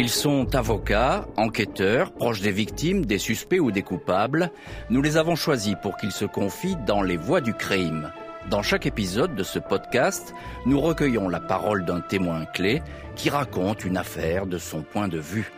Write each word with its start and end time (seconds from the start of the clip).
Ils 0.00 0.08
sont 0.08 0.54
avocats, 0.54 1.28
enquêteurs, 1.36 2.14
proches 2.14 2.40
des 2.40 2.52
victimes, 2.52 3.04
des 3.04 3.18
suspects 3.18 3.60
ou 3.60 3.70
des 3.70 3.82
coupables. 3.82 4.50
Nous 4.88 5.02
les 5.02 5.18
avons 5.18 5.36
choisis 5.36 5.74
pour 5.82 5.98
qu'ils 5.98 6.10
se 6.10 6.24
confient 6.24 6.78
dans 6.86 7.02
les 7.02 7.18
voies 7.18 7.42
du 7.42 7.52
crime. 7.52 8.10
Dans 8.48 8.62
chaque 8.62 8.86
épisode 8.86 9.34
de 9.34 9.42
ce 9.42 9.58
podcast, 9.58 10.32
nous 10.64 10.80
recueillons 10.80 11.28
la 11.28 11.38
parole 11.38 11.84
d'un 11.84 12.00
témoin 12.00 12.46
clé 12.46 12.80
qui 13.14 13.28
raconte 13.28 13.84
une 13.84 13.98
affaire 13.98 14.46
de 14.46 14.56
son 14.56 14.80
point 14.80 15.08
de 15.08 15.18
vue. 15.18 15.52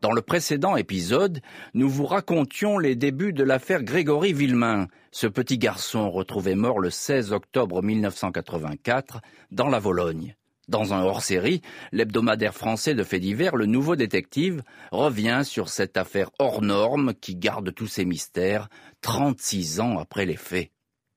Dans 0.00 0.12
le 0.12 0.22
précédent 0.22 0.76
épisode, 0.76 1.42
nous 1.74 1.90
vous 1.90 2.06
racontions 2.06 2.78
les 2.78 2.96
débuts 2.96 3.34
de 3.34 3.44
l'affaire 3.44 3.82
Grégory 3.82 4.32
Villemain, 4.32 4.88
ce 5.10 5.26
petit 5.26 5.58
garçon 5.58 6.10
retrouvé 6.10 6.54
mort 6.54 6.80
le 6.80 6.88
16 6.88 7.34
octobre 7.34 7.82
1984 7.82 9.20
dans 9.50 9.68
la 9.68 9.80
Vologne. 9.80 10.34
Dans 10.68 10.94
un 10.94 11.02
hors-série, 11.02 11.60
l'hebdomadaire 11.92 12.54
français 12.54 12.94
de 12.94 13.02
faits 13.02 13.20
divers, 13.20 13.56
Le 13.56 13.66
Nouveau 13.66 13.96
Détective, 13.96 14.62
revient 14.92 15.42
sur 15.44 15.68
cette 15.68 15.96
affaire 15.96 16.30
hors 16.38 16.62
norme 16.62 17.12
qui 17.14 17.36
garde 17.36 17.74
tous 17.74 17.86
ses 17.86 18.04
mystères 18.04 18.68
36 19.02 19.80
ans 19.80 19.98
après 19.98 20.24
les 20.24 20.36
faits. 20.36 20.70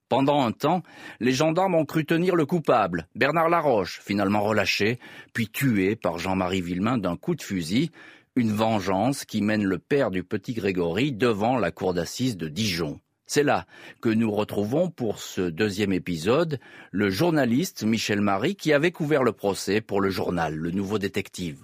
Pendant 0.09 0.41
un 0.41 0.51
temps, 0.51 0.83
les 1.19 1.33
gendarmes 1.33 1.75
ont 1.75 1.85
cru 1.85 2.05
tenir 2.05 2.35
le 2.35 2.45
coupable, 2.45 3.07
Bernard 3.15 3.49
Laroche, 3.49 3.99
finalement 4.01 4.41
relâché, 4.41 4.99
puis 5.33 5.49
tué 5.49 5.95
par 5.95 6.17
Jean-Marie 6.17 6.61
Villemain 6.61 6.97
d'un 6.97 7.17
coup 7.17 7.35
de 7.35 7.41
fusil, 7.41 7.91
une 8.35 8.51
vengeance 8.51 9.25
qui 9.25 9.41
mène 9.41 9.63
le 9.63 9.79
père 9.79 10.11
du 10.11 10.23
petit 10.23 10.53
Grégory 10.53 11.11
devant 11.11 11.57
la 11.57 11.71
cour 11.71 11.93
d'assises 11.93 12.37
de 12.37 12.47
Dijon. 12.47 12.99
C'est 13.27 13.43
là 13.43 13.65
que 13.99 14.07
nous 14.07 14.31
retrouvons 14.31 14.89
pour 14.89 15.19
ce 15.19 15.41
deuxième 15.41 15.91
épisode 15.91 16.59
le 16.91 17.09
journaliste 17.09 17.83
Michel 17.83 18.21
Marie 18.21 18.55
qui 18.55 18.71
avait 18.71 18.91
couvert 18.91 19.21
le 19.21 19.33
procès 19.33 19.81
pour 19.81 19.99
le 19.99 20.09
journal 20.09 20.55
Le 20.55 20.71
Nouveau 20.71 20.97
Détective. 20.97 21.59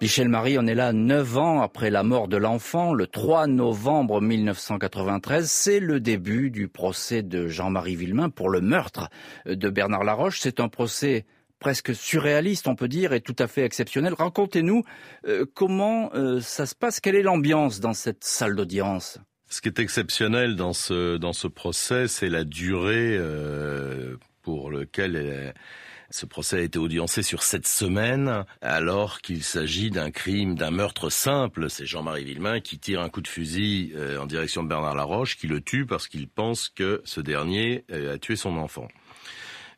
Michel 0.00 0.30
Marie, 0.30 0.58
on 0.58 0.66
est 0.66 0.74
là 0.74 0.94
neuf 0.94 1.36
ans 1.36 1.60
après 1.60 1.90
la 1.90 2.02
mort 2.02 2.28
de 2.28 2.38
l'enfant, 2.38 2.94
le 2.94 3.06
3 3.06 3.46
novembre 3.46 4.22
1993. 4.22 5.50
C'est 5.50 5.80
le 5.80 6.00
début 6.00 6.50
du 6.50 6.68
procès 6.68 7.22
de 7.22 7.46
Jean-Marie 7.46 7.96
Villemain 7.96 8.30
pour 8.30 8.48
le 8.48 8.62
meurtre 8.62 9.10
de 9.44 9.68
Bernard 9.68 10.04
Laroche. 10.04 10.40
C'est 10.40 10.60
un 10.60 10.68
procès 10.68 11.26
presque 11.58 11.94
surréaliste, 11.94 12.68
on 12.68 12.74
peut 12.74 12.88
dire, 12.88 13.12
et 13.12 13.20
tout 13.20 13.36
à 13.38 13.48
fait 13.48 13.64
exceptionnel. 13.64 14.14
Racontez-nous 14.14 14.82
euh, 15.26 15.44
comment 15.54 16.10
euh, 16.14 16.40
ça 16.40 16.64
se 16.64 16.74
passe, 16.74 17.00
quelle 17.00 17.16
est 17.16 17.22
l'ambiance 17.22 17.80
dans 17.80 17.94
cette 17.94 18.24
salle 18.24 18.56
d'audience? 18.56 19.18
Ce 19.54 19.60
qui 19.60 19.68
est 19.68 19.78
exceptionnel 19.78 20.56
dans 20.56 20.72
ce 20.72 21.16
dans 21.16 21.32
ce 21.32 21.46
procès, 21.46 22.08
c'est 22.08 22.28
la 22.28 22.42
durée 22.42 23.16
euh, 23.16 24.16
pour 24.42 24.68
lequel 24.68 25.14
euh, 25.14 25.52
ce 26.10 26.26
procès 26.26 26.56
a 26.56 26.60
été 26.60 26.76
audiencé 26.80 27.22
sur 27.22 27.44
sept 27.44 27.64
semaines, 27.64 28.44
alors 28.62 29.20
qu'il 29.20 29.44
s'agit 29.44 29.92
d'un 29.92 30.10
crime, 30.10 30.56
d'un 30.56 30.72
meurtre 30.72 31.08
simple. 31.08 31.70
C'est 31.70 31.86
Jean-Marie 31.86 32.24
Villemain 32.24 32.58
qui 32.58 32.80
tire 32.80 33.00
un 33.00 33.08
coup 33.08 33.20
de 33.20 33.28
fusil 33.28 33.92
euh, 33.94 34.18
en 34.18 34.26
direction 34.26 34.64
de 34.64 34.68
Bernard 34.68 34.96
Laroche, 34.96 35.36
qui 35.36 35.46
le 35.46 35.60
tue 35.60 35.86
parce 35.86 36.08
qu'il 36.08 36.26
pense 36.26 36.68
que 36.68 37.00
ce 37.04 37.20
dernier 37.20 37.84
a 37.92 38.18
tué 38.18 38.34
son 38.34 38.56
enfant. 38.56 38.88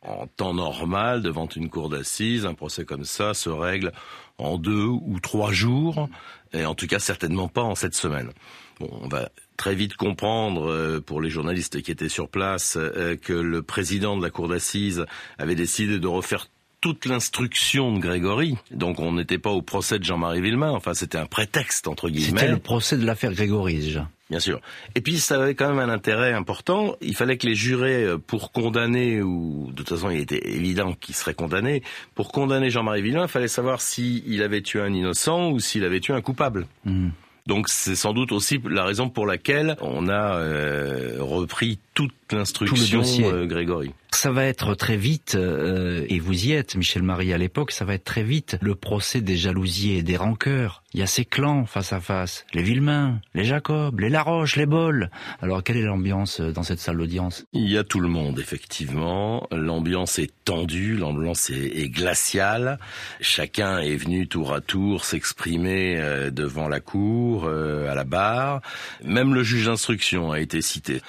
En 0.01 0.25
temps 0.25 0.55
normal, 0.55 1.21
devant 1.21 1.47
une 1.47 1.69
cour 1.69 1.89
d'assises, 1.89 2.47
un 2.47 2.55
procès 2.55 2.83
comme 2.83 3.03
ça 3.03 3.35
se 3.35 3.49
règle 3.49 3.91
en 4.39 4.57
deux 4.57 4.85
ou 4.85 5.19
trois 5.19 5.51
jours, 5.51 6.09
et 6.51 6.65
en 6.65 6.73
tout 6.73 6.87
cas 6.87 6.97
certainement 6.97 7.47
pas 7.47 7.63
en 7.63 7.75
sept 7.75 7.93
semaines. 7.93 8.31
Bon, 8.79 8.89
on 9.01 9.07
va 9.07 9.29
très 9.57 9.75
vite 9.75 9.95
comprendre 9.95 10.71
euh, 10.71 11.01
pour 11.01 11.19
les 11.19 11.29
journalistes 11.29 11.81
qui 11.81 11.91
étaient 11.91 12.09
sur 12.09 12.29
place 12.29 12.77
euh, 12.77 13.15
que 13.15 13.33
le 13.33 13.63
président 13.63 14.15
de 14.15 14.23
la 14.23 14.29
cour 14.29 14.47
d'assises 14.47 15.05
avait 15.37 15.55
décidé 15.55 15.99
de 15.99 16.07
refaire 16.07 16.47
toute 16.79 17.05
l'instruction 17.07 17.91
de 17.91 17.99
Grégory. 17.99 18.55
Donc 18.71 18.99
on 18.99 19.13
n'était 19.13 19.39
pas 19.39 19.49
au 19.49 19.63
procès 19.63 19.97
de 19.97 20.03
Jean-Marie 20.03 20.41
Villemain, 20.41 20.71
enfin 20.71 20.93
c'était 20.93 21.17
un 21.17 21.25
prétexte 21.25 21.87
entre 21.87 22.07
guillemets. 22.09 22.39
C'était 22.39 22.51
le 22.51 22.59
procès 22.59 22.97
de 22.97 23.05
l'affaire 23.05 23.33
Grégory 23.33 23.79
déjà. 23.79 24.07
Bien 24.29 24.39
sûr. 24.39 24.59
Et 24.93 25.01
puis 25.01 25.17
ça 25.19 25.41
avait 25.41 25.55
quand 25.55 25.69
même 25.69 25.79
un 25.79 25.91
intérêt 25.91 26.33
important. 26.33 26.95
Il 27.01 27.15
fallait 27.15 27.37
que 27.37 27.47
les 27.47 27.55
jurés, 27.55 28.03
euh, 28.03 28.17
pour 28.17 28.51
condamner, 28.51 29.21
ou 29.21 29.69
de 29.71 29.75
toute 29.77 29.89
façon 29.89 30.09
il 30.09 30.19
était 30.19 30.49
évident 30.49 30.93
qu'ils 30.93 31.15
seraient 31.15 31.33
condamnés, 31.33 31.81
pour 32.13 32.31
condamner 32.31 32.69
Jean-Marie 32.69 33.01
Villemain, 33.01 33.23
il 33.23 33.29
fallait 33.29 33.47
savoir 33.47 33.81
s'il 33.81 34.43
avait 34.43 34.61
tué 34.61 34.81
un 34.81 34.93
innocent 34.93 35.49
ou 35.51 35.59
s'il 35.59 35.83
avait 35.83 36.01
tué 36.01 36.13
un 36.13 36.21
coupable. 36.21 36.67
Mmh. 36.85 37.09
Donc 37.47 37.69
c'est 37.69 37.95
sans 37.95 38.13
doute 38.13 38.33
aussi 38.33 38.59
la 38.69 38.83
raison 38.83 39.09
pour 39.09 39.25
laquelle 39.25 39.77
on 39.81 40.09
a 40.09 40.35
euh, 40.35 41.15
repris 41.19 41.79
toute 41.97 42.13
l'instruction 42.31 43.01
euh, 43.23 43.47
Grégory. 43.47 43.91
Ça 44.11 44.31
va 44.31 44.45
être 44.45 44.75
très 44.75 44.97
vite, 44.97 45.33
euh, 45.33 46.05
et 46.09 46.19
vous 46.19 46.45
y 46.45 46.51
êtes, 46.51 46.75
Michel 46.75 47.01
Marie, 47.01 47.33
à 47.33 47.39
l'époque, 47.39 47.71
ça 47.71 47.85
va 47.85 47.95
être 47.95 48.03
très 48.03 48.21
vite 48.21 48.55
le 48.61 48.75
procès 48.75 49.19
des 49.19 49.35
jalousies 49.35 49.93
et 49.93 50.03
des 50.03 50.15
rancœurs. 50.15 50.83
Il 50.93 50.99
y 50.99 51.03
a 51.03 51.07
ces 51.07 51.25
clans 51.25 51.65
face 51.65 51.93
à 51.93 51.99
face, 51.99 52.45
les 52.53 52.61
Villemain, 52.61 53.19
les 53.33 53.45
Jacob, 53.45 53.99
les 53.99 54.09
Laroche, 54.09 54.57
les 54.57 54.67
Bols. 54.67 55.09
Alors 55.41 55.63
quelle 55.63 55.77
est 55.77 55.83
l'ambiance 55.83 56.39
dans 56.39 56.61
cette 56.61 56.79
salle 56.79 56.97
d'audience? 56.97 57.45
Il 57.53 57.69
y 57.69 57.77
a 57.79 57.83
tout 57.83 57.99
le 57.99 58.09
monde, 58.09 58.39
effectivement. 58.39 59.47
L'ambiance 59.51 60.19
est 60.19 60.31
tendue, 60.45 60.95
l'ambiance 60.95 61.49
est, 61.49 61.89
glaciale. 61.89 62.79
Chacun 63.21 63.79
est 63.79 63.95
venu 63.95 64.27
tour 64.27 64.53
à 64.53 64.61
tour 64.61 65.03
s'exprimer 65.03 65.99
devant 66.31 66.67
la 66.67 66.79
cour, 66.79 67.47
à 67.47 67.95
la 67.95 68.03
barre. 68.03 68.61
Même 69.03 69.33
le 69.33 69.43
juge 69.43 69.65
d'instruction 69.65 70.31
a 70.31 70.39
été 70.39 70.61
cité. 70.61 71.01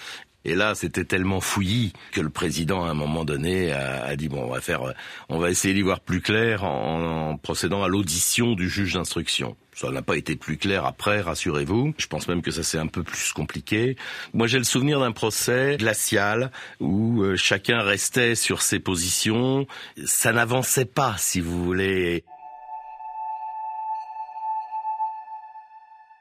Et 0.49 0.55
là, 0.55 0.75
c'était 0.75 1.05
tellement 1.05 1.43
fouillis 1.43 1.93
que 2.13 2.23
le 2.23 2.31
président, 2.31 2.87
à 2.87 2.89
un 2.89 2.95
moment 2.95 3.27
donné, 3.27 3.71
a, 3.71 4.17
dit 4.17 4.29
bon, 4.29 4.45
on 4.45 4.51
va 4.51 4.63
faire, 4.63 4.95
on 5.29 5.39
va 5.39 5.51
essayer 5.51 5.75
d'y 5.75 5.83
voir 5.83 6.01
plus 6.01 6.23
clair 6.23 6.65
en, 6.65 7.37
procédant 7.37 7.83
à 7.83 7.89
l'audition 7.89 8.55
du 8.55 8.71
juge 8.71 8.95
d'instruction. 8.95 9.59
Ça 9.75 9.91
n'a 9.91 10.01
pas 10.01 10.17
été 10.17 10.37
plus 10.37 10.57
clair 10.57 10.87
après, 10.87 11.21
rassurez-vous. 11.21 11.93
Je 11.99 12.07
pense 12.07 12.29
même 12.29 12.41
que 12.41 12.51
ça 12.51 12.63
c'est 12.63 12.79
un 12.79 12.87
peu 12.87 13.03
plus 13.03 13.35
compliqué. 13.35 13.97
Moi, 14.33 14.47
j'ai 14.47 14.57
le 14.57 14.65
souvenir 14.65 15.01
d'un 15.01 15.13
procès 15.13 15.77
glacial 15.79 16.51
où 16.81 17.23
euh, 17.23 17.37
chacun 17.37 17.83
restait 17.83 18.35
sur 18.35 18.63
ses 18.63 18.79
positions. 18.79 19.67
Ça 20.07 20.33
n'avançait 20.33 20.87
pas, 20.87 21.15
si 21.19 21.43
vous 21.43 21.63
voulez. 21.63 22.25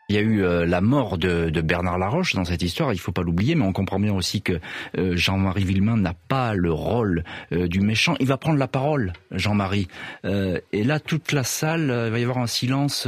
Il 0.10 0.16
y 0.16 0.20
a 0.20 0.22
eu 0.22 0.42
euh, 0.42 0.66
la 0.66 0.80
mort 0.80 1.18
de, 1.18 1.50
Bernard 1.60 1.98
Laroche 1.98 2.34
dans 2.34 2.46
cette 2.46 2.62
histoire, 2.62 2.94
il 2.94 2.98
faut 2.98 3.12
pas 3.12 3.24
l'oublier, 3.24 3.56
mais 3.56 3.66
on 3.66 3.74
comprend 3.74 4.00
bien 4.00 4.14
aussi 4.14 4.42
que 4.42 4.62
euh, 4.98 5.18
Jean-Marie 5.18 5.66
Villemain 5.66 5.98
n'a 5.98 6.14
pas 6.14 6.54
le 6.54 6.72
rôle 6.72 7.26
euh, 7.52 7.68
du 7.68 7.82
méchant. 7.82 8.16
Il 8.22 8.28
va 8.28 8.38
prendre 8.38 8.58
la 8.58 8.70
parole, 8.70 9.12
Jean-Marie. 9.32 9.90
et 10.24 10.84
là, 10.86 11.02
toute 11.02 11.34
la 11.34 11.44
salle, 11.44 11.92
il 12.06 12.12
va 12.12 12.20
y 12.20 12.24
avoir 12.24 12.38
un 12.38 12.48
silence 12.48 13.06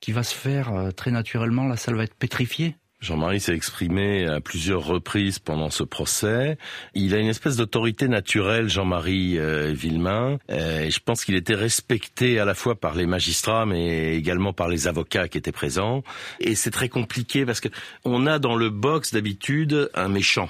qui 0.00 0.12
va 0.12 0.22
se 0.22 0.34
faire 0.34 0.72
très 0.96 1.10
naturellement, 1.10 1.66
la 1.68 1.76
salle 1.76 1.96
va 1.96 2.04
être 2.04 2.14
pétrifiée. 2.14 2.76
Jean-Marie 3.00 3.40
s'est 3.40 3.54
exprimé 3.54 4.26
à 4.26 4.40
plusieurs 4.40 4.84
reprises 4.84 5.38
pendant 5.38 5.70
ce 5.70 5.82
procès. 5.82 6.56
Il 6.94 7.14
a 7.14 7.18
une 7.18 7.28
espèce 7.28 7.56
d'autorité 7.56 8.08
naturelle, 8.08 8.68
Jean-Marie 8.68 9.38
euh, 9.38 9.72
Villemain. 9.74 10.38
Euh, 10.50 10.80
et 10.80 10.90
je 10.90 11.00
pense 11.00 11.24
qu'il 11.24 11.34
était 11.34 11.54
respecté 11.54 12.38
à 12.38 12.44
la 12.44 12.54
fois 12.54 12.74
par 12.74 12.94
les 12.94 13.06
magistrats, 13.06 13.66
mais 13.66 14.16
également 14.16 14.52
par 14.52 14.68
les 14.68 14.88
avocats 14.88 15.28
qui 15.28 15.38
étaient 15.38 15.52
présents. 15.52 16.02
Et 16.40 16.54
c'est 16.54 16.70
très 16.70 16.88
compliqué 16.88 17.44
parce 17.44 17.60
que 17.60 17.68
on 18.04 18.26
a 18.26 18.38
dans 18.38 18.56
le 18.56 18.70
box 18.70 19.12
d'habitude 19.12 19.90
un 19.94 20.08
méchant 20.08 20.48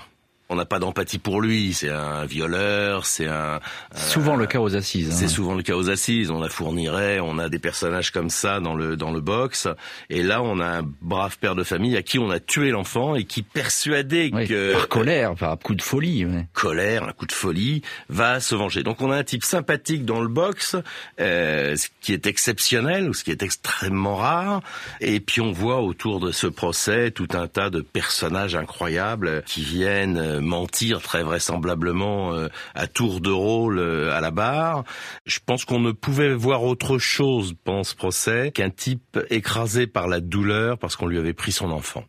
on 0.51 0.57
n'a 0.57 0.65
pas 0.65 0.79
d'empathie 0.79 1.19
pour 1.19 1.41
lui. 1.41 1.73
C'est 1.73 1.91
un 1.91 2.27
violeur, 2.27 3.07
c'est 3.07 3.27
un. 3.27 3.61
Souvent 3.95 4.37
le 4.37 4.47
cas 4.47 4.61
aux 4.61 4.77
assises. 4.77 5.11
Hein. 5.11 5.17
C'est 5.17 5.29
souvent 5.29 5.55
le 5.55 5.63
cas 5.63 5.75
aux 5.75 5.89
assises. 5.91 6.31
On 6.31 6.41
la 6.41 6.49
fournirait, 6.49 7.21
on 7.21 7.39
a 7.39 7.49
des 7.49 7.59
personnages 7.59 8.11
comme 8.11 8.31
ça 8.31 8.61
dans 8.61 8.75
le 8.75 8.97
dans 8.97 9.11
le 9.11 9.21
box. 9.21 9.69
Et 10.11 10.23
là, 10.23 10.43
on 10.43 10.61
a 10.61 10.67
un 10.67 10.83
brave 11.01 11.39
père 11.39 11.55
de 11.55 11.65
famille 11.65 11.97
à 11.97 12.03
qui 12.03 12.19
on 12.19 12.31
a 12.31 12.41
tué 12.41 12.71
l'enfant 12.71 13.15
et 13.15 13.25
qui 13.25 13.43
persuadé 13.43 14.31
que 14.31 14.75
par 14.75 14.89
colère, 14.89 15.35
par 15.35 15.53
un 15.53 15.57
coup 15.57 15.75
de 15.75 15.83
folie. 15.83 16.27
Colère, 16.53 17.05
un 17.05 17.13
coup 17.13 17.27
de 17.27 17.33
folie, 17.33 17.83
va 18.09 18.41
se 18.41 18.55
venger. 18.55 18.83
Donc 18.83 19.01
on 19.01 19.11
a 19.11 19.17
un 19.17 19.25
type 19.25 19.45
sympathique 19.45 20.05
dans 20.05 20.21
le 20.21 20.29
box, 20.29 20.77
euh, 21.21 21.77
ce 21.77 21.89
qui 22.01 22.13
est 22.13 22.27
exceptionnel 22.27 23.09
ou 23.09 23.15
ce 23.15 23.25
qui 23.25 23.31
est 23.31 23.43
extrêmement 23.43 24.17
rare. 24.17 24.61
Et 25.01 25.21
puis 25.21 25.41
on 25.41 25.53
voit 25.53 25.81
autour 25.81 26.21
de 26.21 26.33
ce 26.33 26.47
procès 26.47 27.11
tout 27.11 27.29
un 27.33 27.49
tas 27.49 27.71
de 27.71 27.81
personnages 27.81 28.57
incroyables 28.57 29.43
qui 29.47 29.63
viennent 29.63 30.34
euh, 30.35 30.41
mentir 30.41 31.01
très 31.01 31.23
vraisemblablement 31.23 32.35
euh, 32.35 32.49
à 32.75 32.87
tour 32.87 33.21
de 33.21 33.31
rôle 33.31 33.79
euh, 33.79 34.13
à 34.13 34.21
la 34.21 34.31
barre. 34.31 34.85
Je 35.27 35.39
pense 35.45 35.65
qu'on 35.65 35.81
ne 35.81 35.93
pouvait 35.93 36.35
voir 36.35 36.63
autre 36.65 36.99
chose 36.99 37.55
pendant 37.65 37.85
ce 37.85 37.95
procès 37.95 38.51
qu'un 38.53 38.71
type 38.71 39.19
écrasé 39.31 39.87
par 39.87 40.09
la 40.09 40.21
douleur 40.21 40.79
parce 40.79 40.97
qu'on 40.97 41.07
lui 41.07 41.19
avait 41.19 41.33
pris 41.33 41.53
son 41.53 41.71
enfant 41.71 42.05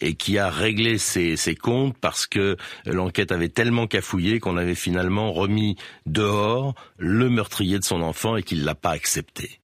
et 0.00 0.14
qui 0.14 0.38
a 0.38 0.48
réglé 0.48 0.96
ses, 0.98 1.36
ses, 1.36 1.56
comptes 1.56 1.96
parce 2.00 2.26
que 2.26 2.56
l'enquête 2.86 3.32
avait 3.32 3.48
tellement 3.48 3.88
cafouillé 3.88 4.38
qu'on 4.38 4.56
avait 4.56 4.76
finalement 4.76 5.32
remis 5.32 5.76
dehors 6.06 6.74
le 6.98 7.28
meurtrier 7.28 7.78
de 7.78 7.84
son 7.84 8.02
enfant 8.02 8.36
et 8.36 8.42
qu'il 8.42 8.64
l'a 8.64 8.76
pas 8.76 8.90
accepté. 8.90 9.60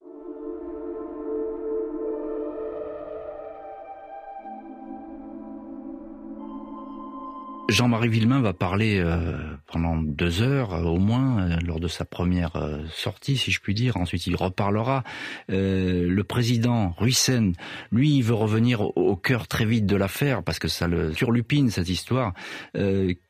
Jean-Marie 7.68 8.10
Villemain 8.10 8.40
va 8.40 8.52
parler 8.52 8.98
euh, 8.98 9.38
pendant 9.66 9.96
deux 9.96 10.42
heures 10.42 10.74
euh, 10.74 10.82
au 10.82 10.98
moins 10.98 11.40
euh, 11.40 11.56
lors 11.64 11.80
de 11.80 11.88
sa 11.88 12.04
première 12.04 12.52
sortie, 12.92 13.36
si 13.38 13.50
je 13.50 13.60
puis 13.60 13.74
dire. 13.74 13.96
Ensuite, 13.96 14.26
il 14.26 14.36
reparlera. 14.36 15.02
le 15.48 16.22
président 16.22 16.94
Ruissen, 16.98 17.54
lui, 17.90 18.16
il 18.16 18.22
veut 18.22 18.34
revenir 18.34 18.82
au, 18.82 19.16
cœur 19.16 19.48
très 19.48 19.64
vite 19.64 19.86
de 19.86 19.96
l'affaire 19.96 20.42
parce 20.42 20.58
que 20.58 20.68
ça 20.68 20.88
le 20.88 21.12
surlupine 21.14 21.70
cette 21.70 21.88
histoire. 21.88 22.34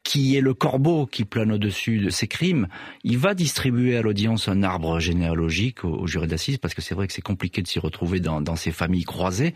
qui 0.03 0.37
est 0.37 0.41
le 0.41 0.55
corbeau 0.55 1.07
qui 1.07 1.25
plane 1.25 1.53
au-dessus 1.53 1.99
de 1.99 2.11
ces 2.11 2.27
crimes? 2.27 2.67
Il 3.05 3.19
va 3.19 3.35
distribuer 3.35 3.97
à 3.97 4.03
l'audience 4.03 4.49
un 4.49 4.63
arbre 4.63 4.99
généalogique 4.99 5.85
au, 5.85 6.07
jury 6.07 6.27
d'assises 6.27 6.59
parce 6.59 6.75
que 6.75 6.83
c'est 6.83 6.95
vrai 6.95 7.07
que 7.07 7.13
c'est 7.13 7.23
compliqué 7.23 7.63
de 7.63 7.69
s'y 7.69 7.79
retrouver 7.79 8.21
dans, 8.21 8.41
dans 8.41 8.57
ces 8.57 8.73
familles 8.73 9.05
croisées 9.05 9.55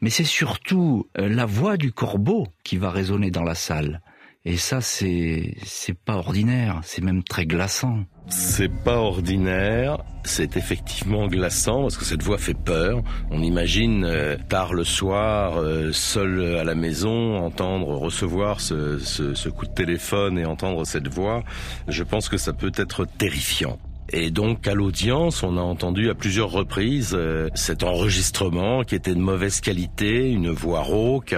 mais 0.00 0.10
c'est 0.10 0.24
surtout 0.24 1.08
euh, 1.18 1.28
la 1.28 1.46
voix 1.46 1.76
du 1.76 1.92
corbeau 1.92 2.46
qui 2.64 2.76
va 2.76 2.90
résonner 2.90 3.30
dans 3.30 3.42
la 3.42 3.54
salle. 3.54 4.00
Et 4.46 4.56
ça, 4.56 4.80
c'est 4.80 5.54
c'est 5.64 5.92
pas 5.92 6.14
ordinaire, 6.14 6.80
c'est 6.82 7.04
même 7.04 7.22
très 7.22 7.44
glaçant. 7.44 8.04
C'est 8.28 8.72
pas 8.72 8.96
ordinaire, 8.96 9.98
c'est 10.24 10.56
effectivement 10.56 11.26
glaçant 11.26 11.82
parce 11.82 11.98
que 11.98 12.06
cette 12.06 12.22
voix 12.22 12.38
fait 12.38 12.54
peur. 12.54 13.02
On 13.30 13.42
imagine 13.42 14.04
euh, 14.04 14.38
tard 14.48 14.72
le 14.72 14.84
soir, 14.84 15.58
euh, 15.58 15.92
seul 15.92 16.56
à 16.56 16.64
la 16.64 16.74
maison, 16.74 17.36
entendre 17.36 17.88
recevoir 17.88 18.62
ce, 18.62 18.98
ce, 18.98 19.34
ce 19.34 19.48
coup 19.50 19.66
de 19.66 19.74
téléphone 19.74 20.38
et 20.38 20.46
entendre 20.46 20.86
cette 20.86 21.08
voix. 21.08 21.42
Je 21.88 22.02
pense 22.02 22.30
que 22.30 22.38
ça 22.38 22.54
peut 22.54 22.72
être 22.76 23.04
terrifiant. 23.04 23.78
Et 24.12 24.30
donc 24.30 24.66
à 24.66 24.74
l'audience, 24.74 25.42
on 25.42 25.56
a 25.56 25.60
entendu 25.60 26.10
à 26.10 26.14
plusieurs 26.14 26.50
reprises 26.50 27.12
euh, 27.14 27.48
cet 27.54 27.84
enregistrement 27.84 28.82
qui 28.82 28.96
était 28.96 29.14
de 29.14 29.20
mauvaise 29.20 29.60
qualité, 29.60 30.30
une 30.30 30.50
voix 30.50 30.80
rauque. 30.80 31.36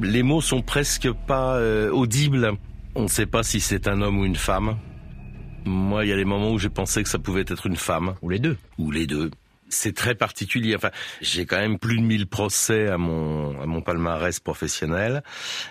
Les 0.00 0.22
mots 0.22 0.42
sont 0.42 0.60
presque 0.60 1.10
pas 1.26 1.56
euh, 1.56 1.90
audibles. 1.90 2.52
On 2.94 3.04
ne 3.04 3.08
sait 3.08 3.26
pas 3.26 3.42
si 3.42 3.60
c'est 3.60 3.88
un 3.88 4.02
homme 4.02 4.18
ou 4.18 4.24
une 4.26 4.36
femme. 4.36 4.76
Moi, 5.64 6.04
il 6.04 6.10
y 6.10 6.12
a 6.12 6.16
des 6.16 6.26
moments 6.26 6.52
où 6.52 6.58
j'ai 6.58 6.68
pensé 6.68 7.02
que 7.02 7.08
ça 7.08 7.18
pouvait 7.18 7.44
être 7.48 7.66
une 7.66 7.76
femme. 7.76 8.14
Ou 8.20 8.28
les 8.28 8.38
deux. 8.38 8.58
Ou 8.78 8.90
les 8.90 9.06
deux 9.06 9.30
c'est 9.74 9.94
très 9.94 10.14
particulier. 10.14 10.74
Enfin, 10.76 10.90
j'ai 11.20 11.46
quand 11.46 11.58
même 11.58 11.78
plus 11.78 11.96
de 11.96 12.02
1000 12.02 12.26
procès 12.26 12.88
à 12.88 12.98
mon 12.98 13.60
à 13.60 13.66
mon 13.66 13.82
palmarès 13.82 14.40
professionnel. 14.40 15.22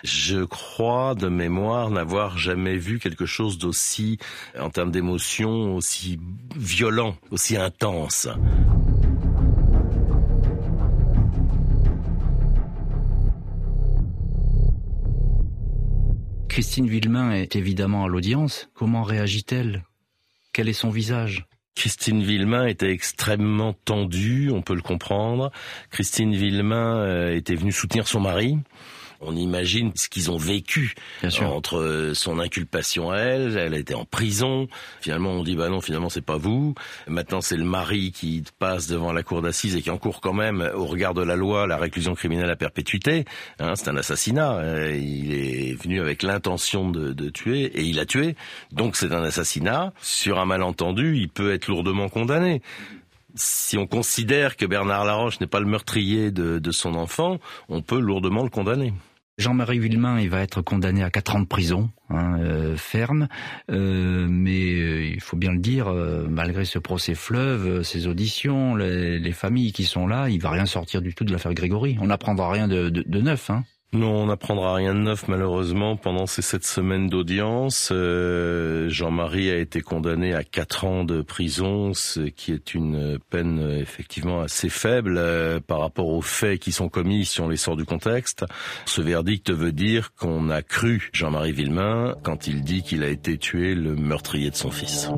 Je 0.04 0.44
crois 0.44 1.14
de 1.14 1.28
mémoire 1.28 1.90
n'avoir 1.90 2.38
jamais 2.38 2.76
vu 2.76 2.98
quelque 2.98 3.26
chose 3.26 3.58
d'aussi 3.58 4.18
en 4.58 4.70
termes 4.70 4.90
d'émotion 4.90 5.74
aussi 5.74 6.18
violent, 6.56 7.16
aussi 7.30 7.56
intense. 7.56 8.28
Christine 16.48 16.86
Villemain 16.86 17.32
est 17.32 17.56
évidemment 17.56 18.04
à 18.04 18.08
l'audience. 18.08 18.68
Comment 18.74 19.02
réagit-elle? 19.02 19.82
Quel 20.52 20.68
est 20.68 20.72
son 20.72 20.90
visage? 20.90 21.48
Christine 21.74 22.22
Villemain 22.22 22.66
était 22.66 22.90
extrêmement 22.90 23.74
tendue, 23.84 24.50
on 24.52 24.62
peut 24.62 24.74
le 24.74 24.82
comprendre. 24.82 25.50
Christine 25.90 26.34
Villemain 26.34 26.98
euh, 26.98 27.34
était 27.34 27.54
venue 27.54 27.72
soutenir 27.72 28.06
son 28.06 28.20
mari 28.20 28.58
on 29.24 29.36
imagine 29.36 29.92
ce 29.94 30.08
qu'ils 30.08 30.30
ont 30.30 30.36
vécu 30.36 30.94
entre 31.42 31.78
euh, 31.78 32.14
son 32.14 32.38
inculpation 32.38 33.10
à 33.10 33.18
elle, 33.18 33.56
elle 33.56 33.74
a 33.74 33.78
été 33.78 33.94
en 33.94 34.04
prison. 34.04 34.68
Finalement, 35.00 35.30
on 35.30 35.42
dit 35.42 35.56
bah 35.56 35.68
non, 35.68 35.80
finalement 35.80 36.08
c'est 36.08 36.24
pas 36.24 36.36
vous. 36.36 36.74
Maintenant, 37.06 37.40
c'est 37.40 37.56
le 37.56 37.64
mari 37.64 38.12
qui 38.12 38.42
passe 38.58 38.86
devant 38.86 39.12
la 39.12 39.22
cour 39.22 39.42
d'assises 39.42 39.76
et 39.76 39.82
qui 39.82 39.90
encourt 39.90 40.20
quand 40.20 40.32
même, 40.32 40.68
au 40.74 40.86
regard 40.86 41.14
de 41.14 41.22
la 41.22 41.36
loi, 41.36 41.66
la 41.66 41.76
réclusion 41.76 42.14
criminelle 42.14 42.50
à 42.50 42.56
perpétuité. 42.56 43.24
Hein, 43.58 43.74
c'est 43.76 43.88
un 43.88 43.96
assassinat. 43.96 44.58
Euh, 44.58 44.96
il 44.96 45.32
est 45.32 45.74
venu 45.74 46.00
avec 46.00 46.22
l'intention 46.22 46.90
de, 46.90 47.12
de 47.12 47.28
tuer 47.30 47.64
et 47.64 47.82
il 47.82 47.98
a 47.98 48.06
tué. 48.06 48.36
Donc 48.72 48.96
c'est 48.96 49.12
un 49.12 49.22
assassinat. 49.22 49.92
Sur 50.00 50.38
un 50.38 50.46
malentendu, 50.46 51.16
il 51.16 51.28
peut 51.28 51.52
être 51.52 51.68
lourdement 51.68 52.08
condamné 52.08 52.62
si 53.34 53.76
on 53.76 53.86
considère 53.86 54.56
que 54.56 54.64
Bernard 54.66 55.04
Laroche 55.04 55.40
n'est 55.40 55.46
pas 55.46 55.60
le 55.60 55.66
meurtrier 55.66 56.30
de, 56.30 56.58
de, 56.58 56.70
son 56.70 56.94
enfant, 56.94 57.38
on 57.68 57.82
peut 57.82 57.98
lourdement 57.98 58.42
le 58.42 58.48
condamner. 58.48 58.92
Jean-Marie 59.36 59.80
Villemain, 59.80 60.20
il 60.20 60.30
va 60.30 60.40
être 60.40 60.62
condamné 60.62 61.02
à 61.02 61.10
quatre 61.10 61.34
ans 61.34 61.40
de 61.40 61.46
prison 61.46 61.90
hein, 62.08 62.38
euh, 62.38 62.76
ferme, 62.76 63.26
euh, 63.68 64.28
mais 64.30 64.74
euh, 64.74 65.04
il 65.06 65.20
faut 65.20 65.36
bien 65.36 65.50
le 65.52 65.58
dire, 65.58 65.92
malgré 66.28 66.64
ce 66.64 66.78
procès 66.78 67.14
fleuve, 67.14 67.82
ces 67.82 68.06
auditions, 68.06 68.76
les, 68.76 69.32
familles 69.32 69.72
qui 69.72 69.84
sont 69.84 70.06
là, 70.06 70.28
il 70.28 70.40
va 70.40 70.50
rien 70.50 70.66
sortir 70.66 71.02
du 71.02 71.14
tout 71.14 71.24
de 71.24 71.32
l'affaire 71.32 71.54
Grégory. 71.54 71.96
On 72.00 72.06
n'apprendra 72.06 72.50
rien 72.50 72.68
de, 72.68 72.88
de 72.88 73.20
neuf. 73.20 73.50
Hein. 73.50 73.64
Non, 73.94 74.22
on 74.22 74.26
n'apprendra 74.26 74.74
rien 74.74 74.92
de 74.92 74.98
neuf 74.98 75.28
malheureusement 75.28 75.94
pendant 75.94 76.26
ces 76.26 76.42
sept 76.42 76.64
semaines 76.64 77.08
d'audience. 77.08 77.90
Euh, 77.92 78.88
Jean-Marie 78.88 79.50
a 79.50 79.56
été 79.56 79.82
condamné 79.82 80.34
à 80.34 80.42
quatre 80.42 80.84
ans 80.84 81.04
de 81.04 81.22
prison, 81.22 81.94
ce 81.94 82.22
qui 82.22 82.50
est 82.50 82.74
une 82.74 83.20
peine 83.30 83.60
effectivement 83.80 84.40
assez 84.40 84.68
faible 84.68 85.14
euh, 85.16 85.60
par 85.60 85.78
rapport 85.78 86.08
aux 86.08 86.22
faits 86.22 86.58
qui 86.58 86.72
sont 86.72 86.88
commis 86.88 87.24
si 87.24 87.40
on 87.40 87.48
les 87.48 87.56
sort 87.56 87.76
du 87.76 87.84
contexte. 87.84 88.44
Ce 88.84 89.00
verdict 89.00 89.52
veut 89.52 89.70
dire 89.70 90.12
qu'on 90.14 90.50
a 90.50 90.60
cru 90.60 91.10
Jean-Marie 91.12 91.52
Villemain 91.52 92.16
quand 92.24 92.48
il 92.48 92.64
dit 92.64 92.82
qu'il 92.82 93.04
a 93.04 93.08
été 93.08 93.38
tué 93.38 93.76
le 93.76 93.94
meurtrier 93.94 94.50
de 94.50 94.56
son 94.56 94.72
fils. 94.72 95.08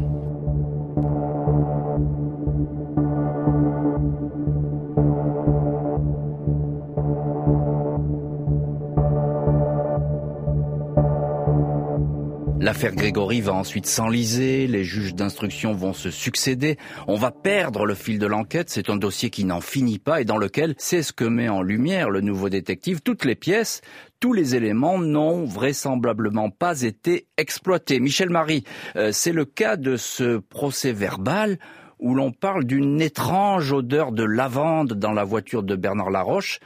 L'affaire 12.66 12.96
Grégory 12.96 13.42
va 13.42 13.54
ensuite 13.54 13.86
s'enliser, 13.86 14.66
les 14.66 14.82
juges 14.82 15.14
d'instruction 15.14 15.72
vont 15.72 15.92
se 15.92 16.10
succéder, 16.10 16.78
on 17.06 17.14
va 17.14 17.30
perdre 17.30 17.86
le 17.86 17.94
fil 17.94 18.18
de 18.18 18.26
l'enquête, 18.26 18.70
c'est 18.70 18.90
un 18.90 18.96
dossier 18.96 19.30
qui 19.30 19.44
n'en 19.44 19.60
finit 19.60 20.00
pas 20.00 20.20
et 20.20 20.24
dans 20.24 20.36
lequel, 20.36 20.74
c'est 20.76 21.04
ce 21.04 21.12
que 21.12 21.22
met 21.22 21.48
en 21.48 21.62
lumière 21.62 22.10
le 22.10 22.22
nouveau 22.22 22.48
détective, 22.48 23.02
toutes 23.02 23.24
les 23.24 23.36
pièces, 23.36 23.82
tous 24.18 24.32
les 24.32 24.56
éléments 24.56 24.98
n'ont 24.98 25.44
vraisemblablement 25.44 26.50
pas 26.50 26.82
été 26.82 27.28
exploités. 27.36 28.00
Michel 28.00 28.30
Marie, 28.30 28.64
euh, 28.96 29.10
c'est 29.12 29.32
le 29.32 29.44
cas 29.44 29.76
de 29.76 29.96
ce 29.96 30.38
procès 30.38 30.90
verbal 30.90 31.60
où 32.00 32.16
l'on 32.16 32.32
parle 32.32 32.64
d'une 32.64 33.00
étrange 33.00 33.72
odeur 33.72 34.10
de 34.10 34.24
lavande 34.24 34.94
dans 34.94 35.12
la 35.12 35.22
voiture 35.22 35.62
de 35.62 35.76
Bernard 35.76 36.10
Laroche. 36.10 36.58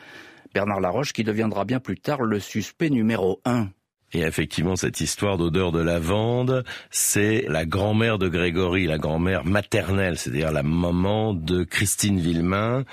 Bernard 0.55 0.81
Laroche 0.81 1.13
qui 1.13 1.25
deviendra 1.25 1.67
bien 1.67 1.79
plus 1.79 1.99
tard 1.99 2.23
le 2.23 2.41
suspect 2.41 2.89
numéro 2.89 3.43
un. 3.45 3.69
Et 4.13 4.23
effectivement, 4.23 4.75
cette 4.75 5.01
histoire 5.01 5.39
d'odeur 5.39 5.71
de 5.71 5.81
lavande, 5.81 6.65
c'est 6.91 7.45
la 7.49 7.65
grand-mère 7.65 8.19
de 8.19 8.29
Grégory, 8.29 8.87
la 8.87 8.99
grand-mère 8.99 9.45
maternelle, 9.45 10.19
c'est-à-dire 10.19 10.51
la 10.51 10.65
maman 10.65 11.33
de 11.33 11.63
Christine 11.63 12.19
Villemain, 12.19 12.85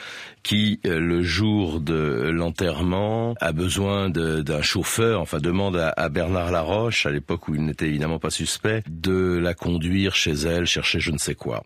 qui, 0.43 0.79
euh, 0.85 0.99
le 0.99 1.23
jour 1.23 1.79
de 1.79 2.29
l'enterrement, 2.31 3.33
a 3.41 3.51
besoin 3.51 4.09
d'un 4.09 4.61
chauffeur, 4.61 5.19
enfin 5.19 5.39
demande 5.39 5.75
à, 5.75 6.09
Bernard 6.09 6.51
Laroche, 6.51 7.07
à 7.07 7.11
l'époque 7.11 7.47
où 7.47 7.55
il 7.55 7.65
n'était 7.65 7.87
évidemment 7.87 8.19
pas 8.19 8.29
suspect, 8.29 8.83
de 8.87 9.39
la 9.41 9.55
conduire 9.55 10.13
chez 10.13 10.33
elle, 10.33 10.67
chercher 10.67 10.99
je 10.99 11.11
ne 11.11 11.17
sais 11.17 11.35
quoi. 11.35 11.63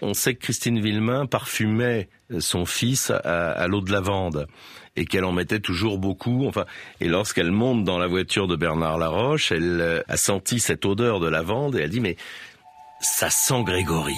On 0.00 0.14
sait 0.14 0.34
que 0.34 0.40
Christine 0.40 0.80
Villemain 0.80 1.26
parfumait 1.26 2.08
son 2.38 2.64
fils 2.64 3.10
à 3.10 3.66
l'eau 3.68 3.80
de 3.80 3.92
lavande 3.92 4.46
et 4.96 5.04
qu'elle 5.06 5.24
en 5.24 5.32
mettait 5.32 5.60
toujours 5.60 5.98
beaucoup. 5.98 6.46
Enfin, 6.46 6.64
et 7.00 7.08
lorsqu'elle 7.08 7.50
monte 7.50 7.84
dans 7.84 7.98
la 7.98 8.06
voiture 8.06 8.46
de 8.46 8.56
Bernard 8.56 8.98
Laroche, 8.98 9.52
elle 9.52 9.80
euh, 9.80 10.02
a 10.08 10.16
senti 10.16 10.60
cette 10.60 10.84
odeur 10.84 11.20
de 11.20 11.28
lavande 11.28 11.76
et 11.76 11.80
elle 11.80 11.90
dit 11.90 12.00
mais 12.00 12.16
ça 13.00 13.30
sent 13.30 13.62
Grégory. 13.64 14.16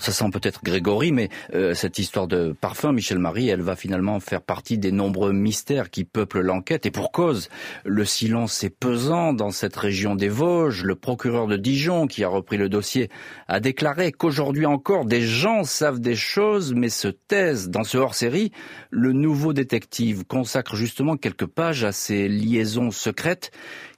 Ça 0.00 0.12
sent 0.12 0.30
peut-être 0.32 0.64
Grégory, 0.64 1.12
mais 1.12 1.28
euh, 1.54 1.74
cette 1.74 1.98
histoire 1.98 2.26
de 2.26 2.52
parfum, 2.58 2.92
Michel 2.92 3.18
Marie, 3.18 3.50
elle 3.50 3.60
va 3.60 3.76
finalement 3.76 4.18
faire 4.18 4.40
partie 4.40 4.78
des 4.78 4.92
nombreux 4.92 5.32
mystères 5.32 5.90
qui 5.90 6.04
peuplent 6.04 6.40
l'enquête. 6.40 6.86
Et 6.86 6.90
pour 6.90 7.12
cause, 7.12 7.50
le 7.84 8.06
silence 8.06 8.64
est 8.64 8.70
pesant 8.70 9.34
dans 9.34 9.50
cette 9.50 9.76
région 9.76 10.14
des 10.14 10.30
Vosges. 10.30 10.84
Le 10.84 10.94
procureur 10.94 11.46
de 11.46 11.58
Dijon, 11.58 12.06
qui 12.06 12.24
a 12.24 12.28
repris 12.28 12.56
le 12.56 12.70
dossier, 12.70 13.10
a 13.46 13.60
déclaré 13.60 14.10
qu'aujourd'hui 14.10 14.64
encore, 14.64 15.04
des 15.04 15.20
gens 15.20 15.64
savent 15.64 16.00
des 16.00 16.16
choses, 16.16 16.72
mais 16.72 16.88
se 16.88 17.08
taisent. 17.08 17.68
Dans 17.68 17.84
ce 17.84 17.98
hors-série, 17.98 18.52
le 18.90 19.12
nouveau 19.12 19.52
détective 19.52 20.24
consacre 20.24 20.76
justement 20.76 21.18
quelques 21.18 21.46
pages 21.46 21.84
à 21.84 21.92
ces 21.92 22.26
liaisons 22.26 22.90
secrètes 22.90 23.50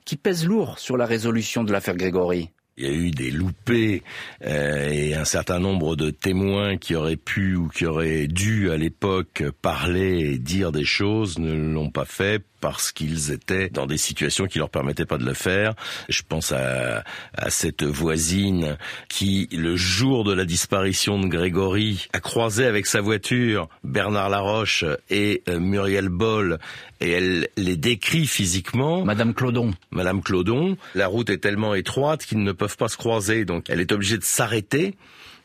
qui 0.05 0.17
pèsent 0.17 0.47
lourd 0.47 0.81
sur 0.81 0.97
la 0.97 1.07
résolution 1.07 1.63
de 1.63 1.71
l'affaire 1.71 1.97
Grégory. 1.97 2.51
Il 2.79 2.85
y 2.85 2.89
a 2.89 2.93
eu 2.93 3.11
des 3.11 3.31
loupés 3.31 4.03
euh, 4.47 4.89
et 4.91 5.15
un 5.15 5.27
certain 5.27 5.59
nombre 5.59 5.95
de 5.95 6.11
témoins 6.11 6.79
qui 6.79 6.95
auraient 6.95 7.17
pu 7.17 7.55
ou 7.55 7.69
qui 7.69 7.85
auraient 7.85 8.27
dû 8.27 8.71
à 8.71 8.79
l'époque 8.79 9.45
parler 9.61 10.21
et 10.21 10.39
dire 10.39 10.73
des 10.73 10.85
choses 10.85 11.39
ne 11.39 11.53
l'ont 11.53 11.91
pas 11.91 12.07
fait 12.07 12.43
parce 12.63 12.93
qu'ils 12.93 13.33
étaient 13.33 13.69
dans 13.69 13.87
des 13.87 13.99
situations 13.99 14.47
qui 14.47 14.59
leur 14.59 14.71
permettaient 14.71 15.05
pas 15.05 15.19
de 15.19 15.25
le 15.25 15.35
faire. 15.35 15.75
Je 16.09 16.23
pense 16.27 16.53
à, 16.53 17.03
à 17.35 17.51
cette 17.51 17.83
voisine 17.83 18.79
qui, 19.09 19.49
le 19.53 19.77
jour 19.77 20.25
de 20.25 20.33
la 20.33 20.45
disparition 20.45 21.19
de 21.19 21.27
Grégory, 21.27 22.07
a 22.13 22.21
croisé 22.21 22.65
avec 22.65 22.87
sa 22.87 23.01
voiture 23.01 23.69
Bernard 23.83 24.31
Laroche 24.31 24.85
et 25.11 25.43
euh, 25.49 25.59
Muriel 25.59 26.09
Boll 26.09 26.59
et 27.03 27.11
elle 27.11 27.49
les 27.57 27.77
décrit 27.77 28.27
physiquement. 28.27 29.05
Madame 29.05 29.35
Clodon. 29.35 29.73
Madame 29.91 30.23
Clodon. 30.23 30.77
La 30.95 31.07
route 31.07 31.31
est 31.31 31.39
tellement 31.39 31.75
étroite 31.75 32.25
qu'ils 32.25 32.43
ne 32.43 32.53
peuvent 32.53 32.77
pas 32.77 32.89
se 32.89 32.97
croiser, 32.97 33.45
donc 33.45 33.69
elle 33.69 33.81
est 33.81 33.93
obligée 33.93 34.19
de 34.19 34.25
s'arrêter 34.25 34.95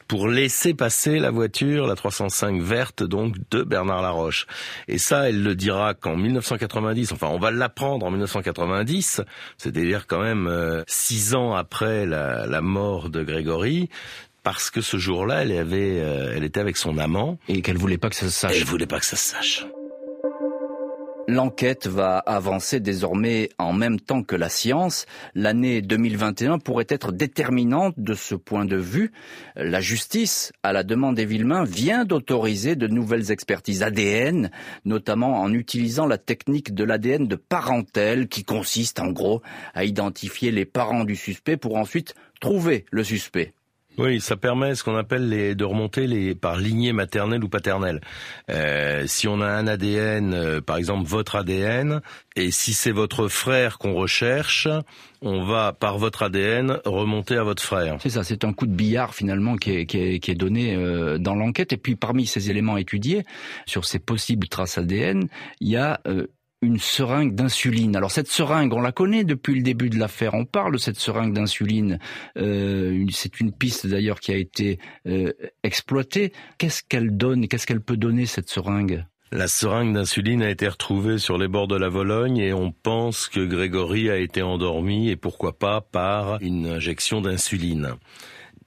pour 0.08 0.30
laisser 0.30 0.74
passer 0.74 1.20
la 1.20 1.32
voiture, 1.32 1.86
la 1.86 1.96
305 1.96 2.62
verte 2.62 3.04
donc 3.04 3.36
de 3.52 3.64
Bernard 3.64 4.02
Laroche. 4.02 4.48
Et 4.88 4.98
ça, 4.98 5.30
elle 5.30 5.44
le 5.44 5.54
dira 5.54 5.94
qu'en 5.94 6.16
1990, 6.16 7.12
enfin 7.12 7.28
on 7.28 7.40
va 7.40 7.52
l'apprendre 7.52 8.06
en 8.06 8.12
1990, 8.12 9.22
c'est-à-dire 9.58 10.08
quand 10.08 10.22
même 10.22 10.48
euh, 10.48 10.84
six 10.88 11.36
ans 11.36 11.56
après 11.56 12.06
la, 12.06 12.46
la 12.46 12.62
mort 12.62 13.10
de 13.10 13.22
Grégory, 13.24 13.90
parce 14.44 14.70
que 14.70 14.80
ce 14.80 14.96
jour-là, 14.96 15.42
elle 15.42 15.52
avait, 15.52 16.00
euh, 16.00 16.34
elle 16.36 16.46
était 16.46 16.62
avec 16.62 16.78
son 16.78 16.98
amant 16.98 17.38
et 17.50 17.62
qu'elle 17.62 17.78
voulait 17.78 17.98
pas 17.98 18.10
que 18.10 18.16
ça 18.16 18.28
se 18.28 18.32
sache. 18.32 18.54
Elle 18.56 18.64
voulait 18.64 18.88
pas 18.88 19.00
que 19.00 19.06
ça 19.06 19.18
se 19.18 19.32
sache. 19.32 19.68
L'enquête 21.30 21.88
va 21.88 22.20
avancer 22.20 22.80
désormais 22.80 23.50
en 23.58 23.74
même 23.74 24.00
temps 24.00 24.24
que 24.24 24.38
la 24.38 24.48
science. 24.48 25.06
L'année 25.36 25.82
2021 25.82 26.58
pourrait 26.58 26.86
être 26.88 27.12
déterminante 27.12 27.96
de 27.98 28.14
ce 28.14 28.34
point 28.34 28.64
de 28.64 28.78
vue. 28.78 29.12
La 29.58 29.82
justice, 29.82 30.54
à 30.64 30.72
la 30.72 30.84
demande 30.84 31.16
des 31.16 31.26
Villemains, 31.26 31.66
vient 31.66 32.06
d'autoriser 32.06 32.78
de 32.78 32.88
nouvelles 32.88 33.30
expertises 33.30 33.84
ADN, 33.84 34.52
notamment 34.86 35.42
en 35.42 35.52
utilisant 35.52 36.06
la 36.06 36.18
technique 36.18 36.74
de 36.74 36.86
l'ADN 36.86 37.28
de 37.28 37.36
parentèle 37.36 38.30
qui 38.30 38.46
consiste 38.46 39.02
en 39.02 39.12
gros 39.12 39.42
à 39.74 39.84
identifier 39.84 40.52
les 40.52 40.66
parents 40.66 41.04
du 41.04 41.18
suspect 41.18 41.58
pour 41.58 41.76
ensuite 41.76 42.16
trouver 42.40 42.86
le 42.90 43.04
suspect. 43.04 43.54
Oui, 43.98 44.22
ça 44.22 44.38
permet 44.38 44.76
ce 44.76 44.84
qu'on 44.84 44.96
appelle 44.96 45.28
les, 45.28 45.56
de 45.56 45.66
remonter 45.66 46.06
les, 46.06 46.36
par 46.36 46.58
lignée 46.58 46.94
maternelle 46.94 47.44
ou 47.44 47.50
paternelle. 47.50 48.02
Euh, 48.52 49.06
si 49.08 49.28
on 49.28 49.42
a 49.42 49.48
un 49.48 49.66
ADN, 49.66 50.34
euh, 50.34 50.62
par 50.62 50.78
exemple 50.78 51.08
votre 51.08 51.36
ADN, 51.36 52.02
et 52.36 52.52
si 52.52 52.74
c'est 52.74 52.92
votre 52.92 53.28
frère 53.28 53.80
qu'on 53.80 53.96
recherche, 53.96 54.68
on 55.22 55.44
va 55.44 55.74
par 55.74 55.98
votre 55.98 56.22
ADN 56.22 56.80
remonter 56.86 57.38
à 57.38 57.44
votre 57.44 57.64
frère. 57.64 57.98
C'est 58.00 58.12
ça, 58.12 58.24
c'est 58.24 58.46
un 58.46 58.54
coup 58.54 58.68
de 58.68 58.76
billard 58.76 59.16
finalement 59.16 59.56
qui 59.56 59.72
est, 59.72 59.86
qui 59.88 59.98
est, 59.98 60.20
qui 60.20 60.30
est 60.30 60.36
donné 60.36 60.76
euh, 60.76 61.18
dans 61.18 61.34
l'enquête. 61.34 61.74
Et 61.74 61.78
puis 61.78 61.96
parmi 61.96 62.28
ces 62.28 62.52
éléments 62.52 62.78
étudiés 62.78 63.26
sur 63.66 63.86
ces 63.86 63.98
possibles 63.98 64.48
traces 64.48 64.78
ADN, 64.78 65.28
il 65.60 65.70
y 65.70 65.76
a 65.76 66.00
euh, 66.08 66.28
une 66.62 66.80
seringue 66.80 67.36
d'insuline. 67.36 67.96
Alors 67.96 68.12
cette 68.12 68.28
seringue, 68.28 68.74
on 68.74 68.82
la 68.82 68.92
connaît 68.92 69.24
depuis 69.24 69.56
le 69.56 69.62
début 69.62 69.90
de 69.90 70.00
l'affaire. 70.00 70.34
On 70.34 70.46
parle 70.46 70.74
de 70.74 70.78
cette 70.78 70.98
seringue 70.98 71.34
d'insuline. 71.34 72.00
Euh, 72.38 73.06
c'est 73.12 73.40
une 73.40 73.52
piste 73.52 73.86
d'ailleurs 73.86 74.20
qui 74.20 74.32
a 74.32 74.38
été 74.38 74.80
euh, 75.08 75.32
exploitée. 75.64 76.34
Qu'est-ce 76.58 76.82
qu'elle 76.88 77.16
donne? 77.16 77.48
Qu'est-ce 77.48 77.68
qu'elle 77.68 77.82
peut 77.82 77.98
donner 77.98 78.26
cette 78.26 78.50
seringue? 78.50 79.06
La 79.32 79.50
seringue 79.50 79.94
d'insuline 79.94 80.42
a 80.42 80.50
été 80.50 80.68
retrouvée 80.68 81.18
sur 81.18 81.38
les 81.38 81.50
bords 81.50 81.68
de 81.68 81.76
la 81.76 81.90
Vologne 81.90 82.38
et 82.38 82.54
on 82.54 82.72
pense 82.72 83.28
que 83.28 83.46
Grégory 83.46 84.10
a 84.10 84.18
été 84.18 84.42
endormi 84.42 85.10
et 85.10 85.18
pourquoi 85.18 85.60
pas 85.60 85.82
par 85.82 86.42
une 86.42 86.66
injection 86.66 87.20
d'insuline 87.20 87.98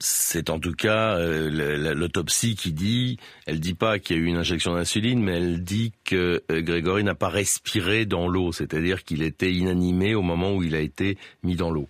c'est 0.01 0.49
en 0.49 0.59
tout 0.59 0.73
cas 0.73 1.19
euh, 1.19 1.95
l'autopsie 1.95 2.57
qui 2.57 2.73
dit, 2.73 3.19
elle 3.47 3.61
dit 3.61 3.75
pas 3.75 3.99
qu'il 3.99 4.17
y 4.17 4.19
a 4.19 4.23
eu 4.23 4.27
une 4.27 4.39
injection 4.39 4.75
d'insuline, 4.75 5.23
mais 5.23 5.37
elle 5.37 5.63
dit 5.63 5.93
que 6.05 6.43
euh, 6.51 6.63
Grégory 6.63 7.05
n'a 7.05 7.15
pas 7.15 7.29
respiré 7.29 8.07
dans 8.07 8.27
l'eau, 8.27 8.51
c'est-à-dire 8.51 9.05
qu'il 9.05 9.23
était 9.23 9.53
inanimé 9.53 10.15
au 10.15 10.23
moment 10.23 10.55
où 10.55 10.63
il 10.63 10.75
a 10.75 10.81
été 10.81 11.19
mis 11.43 11.55
dans 11.55 11.71
l'eau. 11.71 11.87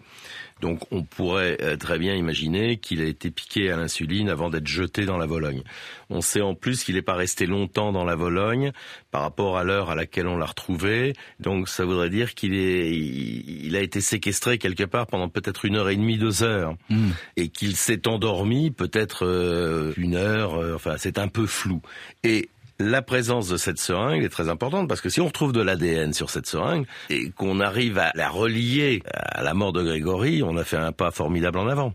Donc 0.61 0.81
on 0.91 1.03
pourrait 1.03 1.59
euh, 1.61 1.77
très 1.77 1.99
bien 1.99 2.15
imaginer 2.15 2.77
qu'il 2.77 3.01
a 3.01 3.05
été 3.05 3.31
piqué 3.31 3.71
à 3.71 3.77
l'insuline 3.77 4.29
avant 4.29 4.51
d'être 4.51 4.67
jeté 4.67 5.07
dans 5.07 5.19
la 5.19 5.27
Vologne. 5.27 5.63
On 6.11 6.21
sait 6.21 6.41
en 6.41 6.55
plus 6.55 6.85
qu'il 6.85 6.97
n'est 6.97 7.03
pas 7.03 7.15
resté 7.15 7.47
longtemps 7.47 7.93
dans 7.93 8.05
la 8.05 8.17
Vologne 8.17 8.73
par 9.11 9.23
rapport 9.23 9.59
à 9.59 9.65
l'heure 9.65 9.91
à 9.91 9.95
laquelle 9.95 10.27
on 10.27 10.37
l'a 10.37 10.47
retrouvé. 10.47 11.15
Donc 11.39 11.69
ça 11.69 11.85
voudrait 11.85 12.11
dire 12.11 12.35
qu'il 12.35 12.55
est, 12.55 12.91
il 12.91 13.77
a 13.77 13.81
été 13.81 14.01
séquestré 14.01 14.59
quelque 14.59 14.85
part 14.85 15.07
pendant 15.07 15.29
peut-être 15.29 15.65
une 15.65 15.77
heure 15.77 15.89
et 15.89 15.97
demie, 15.97 16.19
deux 16.19 16.43
heures, 16.43 16.77
hmm. 16.89 17.11
et 17.37 17.49
qu'il 17.49 17.77
s'est 17.77 18.07
endormi 18.09 18.71
peut-être 18.71 19.25
euh, 19.25 19.93
une 19.97 20.15
heure. 20.15 20.55
Euh, 20.55 20.75
enfin, 20.75 20.97
c'est 20.99 21.19
un 21.19 21.29
peu 21.29 21.47
flou. 21.47 21.81
Et 22.25 22.49
la 22.81 23.03
présence 23.03 23.49
de 23.49 23.57
cette 23.57 23.79
seringue 23.79 24.25
est 24.25 24.31
très 24.31 24.49
importante 24.49 24.89
parce 24.89 25.01
que 25.01 25.11
si 25.11 25.21
on 25.21 25.27
retrouve 25.27 25.53
de 25.53 25.61
l'ADN 25.61 26.13
sur 26.15 26.31
cette 26.31 26.47
seringue 26.47 26.87
et 27.11 27.31
qu'on 27.31 27.61
arrive 27.61 27.99
à 27.99 28.11
la 28.15 28.29
relier 28.31 29.03
à 29.13 29.43
la 29.43 29.55
mort 29.55 29.73
de 29.73 29.83
Grégory, 29.83 30.43
on 30.43 30.57
a 30.57 30.65
fait 30.65 30.79
un 30.79 30.93
pas 30.93 31.11
formidable 31.11 31.59
en 31.59 31.69
avant. 31.69 31.93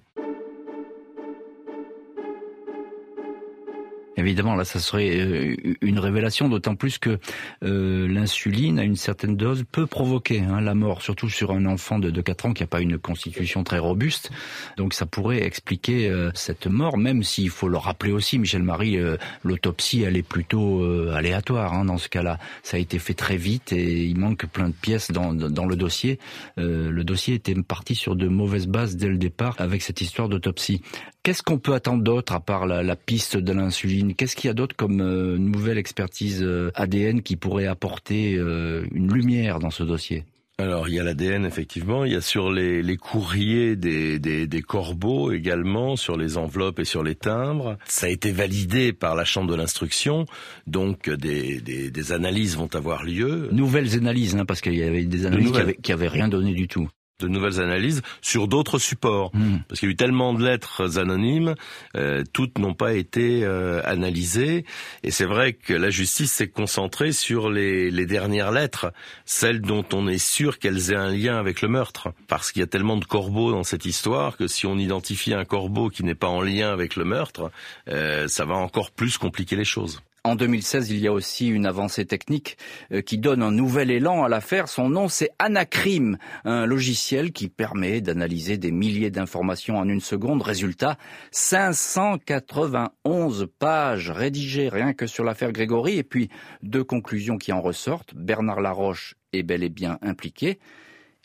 Évidemment, 4.17 4.55
là, 4.55 4.63
ça 4.63 4.79
serait 4.79 5.19
euh, 5.19 5.55
une 5.81 5.99
révélation, 5.99 6.47
d'autant 6.47 6.75
plus 6.75 6.97
que 6.97 7.19
euh, 7.63 8.07
l'insuline, 8.07 8.79
à 8.79 8.83
une 8.83 8.95
certaine 8.95 9.35
dose, 9.35 9.65
peut 9.69 9.87
provoquer 9.87 10.39
hein, 10.39 10.61
la 10.61 10.73
mort, 10.73 11.01
surtout 11.01 11.29
sur 11.29 11.51
un 11.51 11.65
enfant 11.65 11.99
de, 11.99 12.09
de 12.09 12.21
4 12.21 12.45
ans 12.45 12.53
qui 12.53 12.63
n'a 12.63 12.67
pas 12.67 12.81
une 12.81 12.97
constitution 12.97 13.63
très 13.63 13.79
robuste. 13.79 14.31
Donc 14.77 14.93
ça 14.93 15.05
pourrait 15.05 15.43
expliquer 15.43 16.09
euh, 16.09 16.31
cette 16.33 16.67
mort, 16.67 16.97
même 16.97 17.23
s'il 17.23 17.49
faut 17.49 17.67
le 17.67 17.77
rappeler 17.77 18.11
aussi, 18.11 18.39
Michel 18.39 18.63
Marie, 18.63 18.97
l'autopsie, 19.43 20.03
elle 20.03 20.17
est 20.17 20.27
plutôt 20.27 20.83
aléatoire 21.11 21.73
hein, 21.73 21.85
dans 21.85 21.97
ce 21.97 22.09
cas-là. 22.09 22.39
Ça 22.63 22.77
a 22.77 22.79
été 22.79 22.99
fait 22.99 23.13
très 23.13 23.37
vite 23.37 23.71
et 23.71 24.05
il 24.05 24.17
manque 24.17 24.45
plein 24.45 24.69
de 24.69 24.73
pièces 24.73 25.11
dans, 25.11 25.33
dans 25.33 25.65
le 25.65 25.75
dossier. 25.75 26.19
le 26.57 27.03
dossier 27.03 27.35
était 27.35 27.55
parti 27.55 27.95
sur 27.95 28.15
de 28.15 28.27
mauvaises 28.27 28.67
bases 28.67 28.95
dès 28.95 29.07
le 29.07 29.17
départ 29.17 29.55
avec 29.59 29.81
cette 29.81 30.01
histoire 30.01 30.29
d'autopsie. 30.29 30.81
Qu'est-ce 31.25 31.41
qu'on 31.41 31.57
peut 31.57 31.73
attendre 31.73 32.03
d'autre 32.03 32.33
à 32.33 32.39
part 32.39 32.67
la, 32.67 32.83
la 32.83 32.95
piste 32.95 33.35
de 33.35 33.51
l'insuline? 33.51 34.13
Qu'est-ce 34.13 34.35
qu'il 34.35 34.47
y 34.47 34.51
a 34.51 34.53
d'autre 34.53 34.75
comme 34.75 35.01
euh, 35.01 35.39
nouvelle 35.39 35.79
expertise 35.79 36.43
euh, 36.43 36.69
ADN 36.75 37.23
qui 37.23 37.35
pourrait 37.35 37.65
apporter 37.65 38.35
euh, 38.35 38.85
une 38.91 39.11
lumière 39.11 39.57
dans 39.57 39.71
ce 39.71 39.81
dossier? 39.81 40.23
Alors 40.59 40.87
il 40.87 40.93
y 40.93 40.99
a 40.99 41.03
l'ADN 41.03 41.43
effectivement, 41.43 42.05
il 42.05 42.13
y 42.13 42.15
a 42.15 42.21
sur 42.21 42.51
les, 42.51 42.83
les 42.83 42.95
courriers 42.95 43.75
des, 43.75 44.19
des, 44.19 44.45
des, 44.45 44.61
corbeaux 44.61 45.31
également, 45.31 45.95
sur 45.95 46.15
les 46.15 46.37
enveloppes 46.37 46.77
et 46.77 46.85
sur 46.85 47.01
les 47.01 47.15
timbres. 47.15 47.79
Ça 47.85 48.05
a 48.05 48.09
été 48.09 48.31
validé 48.31 48.93
par 48.93 49.15
la 49.15 49.25
Chambre 49.25 49.49
de 49.49 49.55
l'instruction, 49.55 50.27
donc 50.67 51.09
des, 51.09 51.59
des, 51.59 51.89
des, 51.89 52.11
analyses 52.11 52.55
vont 52.55 52.69
avoir 52.75 53.03
lieu. 53.03 53.49
Nouvelles 53.51 53.95
analyses, 53.95 54.35
hein, 54.35 54.45
parce 54.45 54.61
qu'il 54.61 54.75
y 54.75 54.83
avait 54.83 55.05
des 55.05 55.25
analyses 55.25 55.51
qui 55.51 55.57
avaient, 55.57 55.75
qui 55.75 55.91
avaient 55.91 56.07
rien 56.07 56.27
donné 56.27 56.53
du 56.53 56.67
tout 56.67 56.87
de 57.19 57.27
nouvelles 57.27 57.61
analyses 57.61 58.01
sur 58.21 58.47
d'autres 58.47 58.79
supports. 58.79 59.31
Hmm. 59.33 59.59
Parce 59.67 59.79
qu'il 59.79 59.89
y 59.89 59.91
a 59.91 59.93
eu 59.93 59.95
tellement 59.95 60.33
de 60.33 60.43
lettres 60.43 60.97
anonymes, 60.97 61.55
euh, 61.95 62.23
toutes 62.33 62.57
n'ont 62.57 62.73
pas 62.73 62.93
été 62.93 63.43
euh, 63.43 63.81
analysées. 63.85 64.65
Et 65.03 65.11
c'est 65.11 65.25
vrai 65.25 65.53
que 65.53 65.73
la 65.73 65.89
justice 65.89 66.31
s'est 66.31 66.49
concentrée 66.49 67.11
sur 67.11 67.49
les, 67.49 67.89
les, 67.91 68.05
dernières 68.05 68.51
lettres, 68.51 68.91
celles 69.25 69.61
dont 69.61 69.85
on 69.93 70.07
est 70.07 70.17
sûr 70.17 70.59
qu'elles 70.59 70.91
aient 70.91 70.95
un 70.95 71.11
lien 71.11 71.37
avec 71.37 71.61
le 71.61 71.69
meurtre. 71.69 72.13
Parce 72.27 72.51
qu'il 72.51 72.59
y 72.59 72.63
a 72.63 72.67
tellement 72.67 72.97
de 72.97 73.05
corbeaux 73.05 73.51
dans 73.51 73.63
cette 73.63 73.85
histoire 73.85 74.37
que 74.37 74.47
si 74.47 74.65
on 74.65 74.77
identifie 74.77 75.33
un 75.33 75.45
corbeau 75.45 75.89
qui 75.89 76.03
n'est 76.03 76.15
pas 76.15 76.27
en 76.27 76.41
lien 76.41 76.71
avec 76.71 76.95
le 76.95 77.05
meurtre, 77.05 77.51
euh, 77.89 78.27
ça 78.27 78.45
va 78.45 78.55
encore 78.55 78.91
plus 78.91 79.17
compliquer 79.17 79.55
les 79.55 79.65
choses. 79.65 80.01
En 80.25 80.35
2016, 80.35 80.89
il 80.89 80.97
y 80.97 81.07
a 81.07 81.13
aussi 81.13 81.47
une 81.49 81.67
avancée 81.67 82.03
technique 82.03 82.57
euh, 82.91 83.01
qui 83.01 83.19
donne 83.19 83.43
un 83.43 83.51
nouvel 83.51 83.91
élan 83.91 84.23
à 84.23 84.27
l'affaire. 84.27 84.67
Son 84.67 84.89
nom, 84.89 85.07
c'est 85.07 85.29
Anacrim, 85.37 86.17
un 86.45 86.65
logiciel 86.65 87.31
qui 87.31 87.47
permet 87.47 88.01
d'analyser 88.01 88.57
des 88.57 88.71
milliers 88.71 89.11
d'informations 89.11 89.77
en 89.77 89.87
une 89.87 90.01
seconde. 90.01 90.41
Résultat, 90.41 90.97
591 91.29 93.49
pages 93.59 94.09
rédigées 94.09 94.67
rien 94.67 94.93
que 94.93 95.05
sur 95.05 95.23
l'affaire 95.23 95.51
Grégory 95.51 95.99
et 95.99 96.03
puis 96.03 96.29
deux 96.63 96.83
conclusions 96.83 97.37
qui 97.37 97.53
en 97.53 97.61
ressortent. 97.61 98.15
Bernard 98.15 98.61
Laroche 98.61 99.13
est 99.31 99.43
bel 99.43 99.61
et 99.61 99.69
bien 99.69 99.99
impliqué 100.01 100.57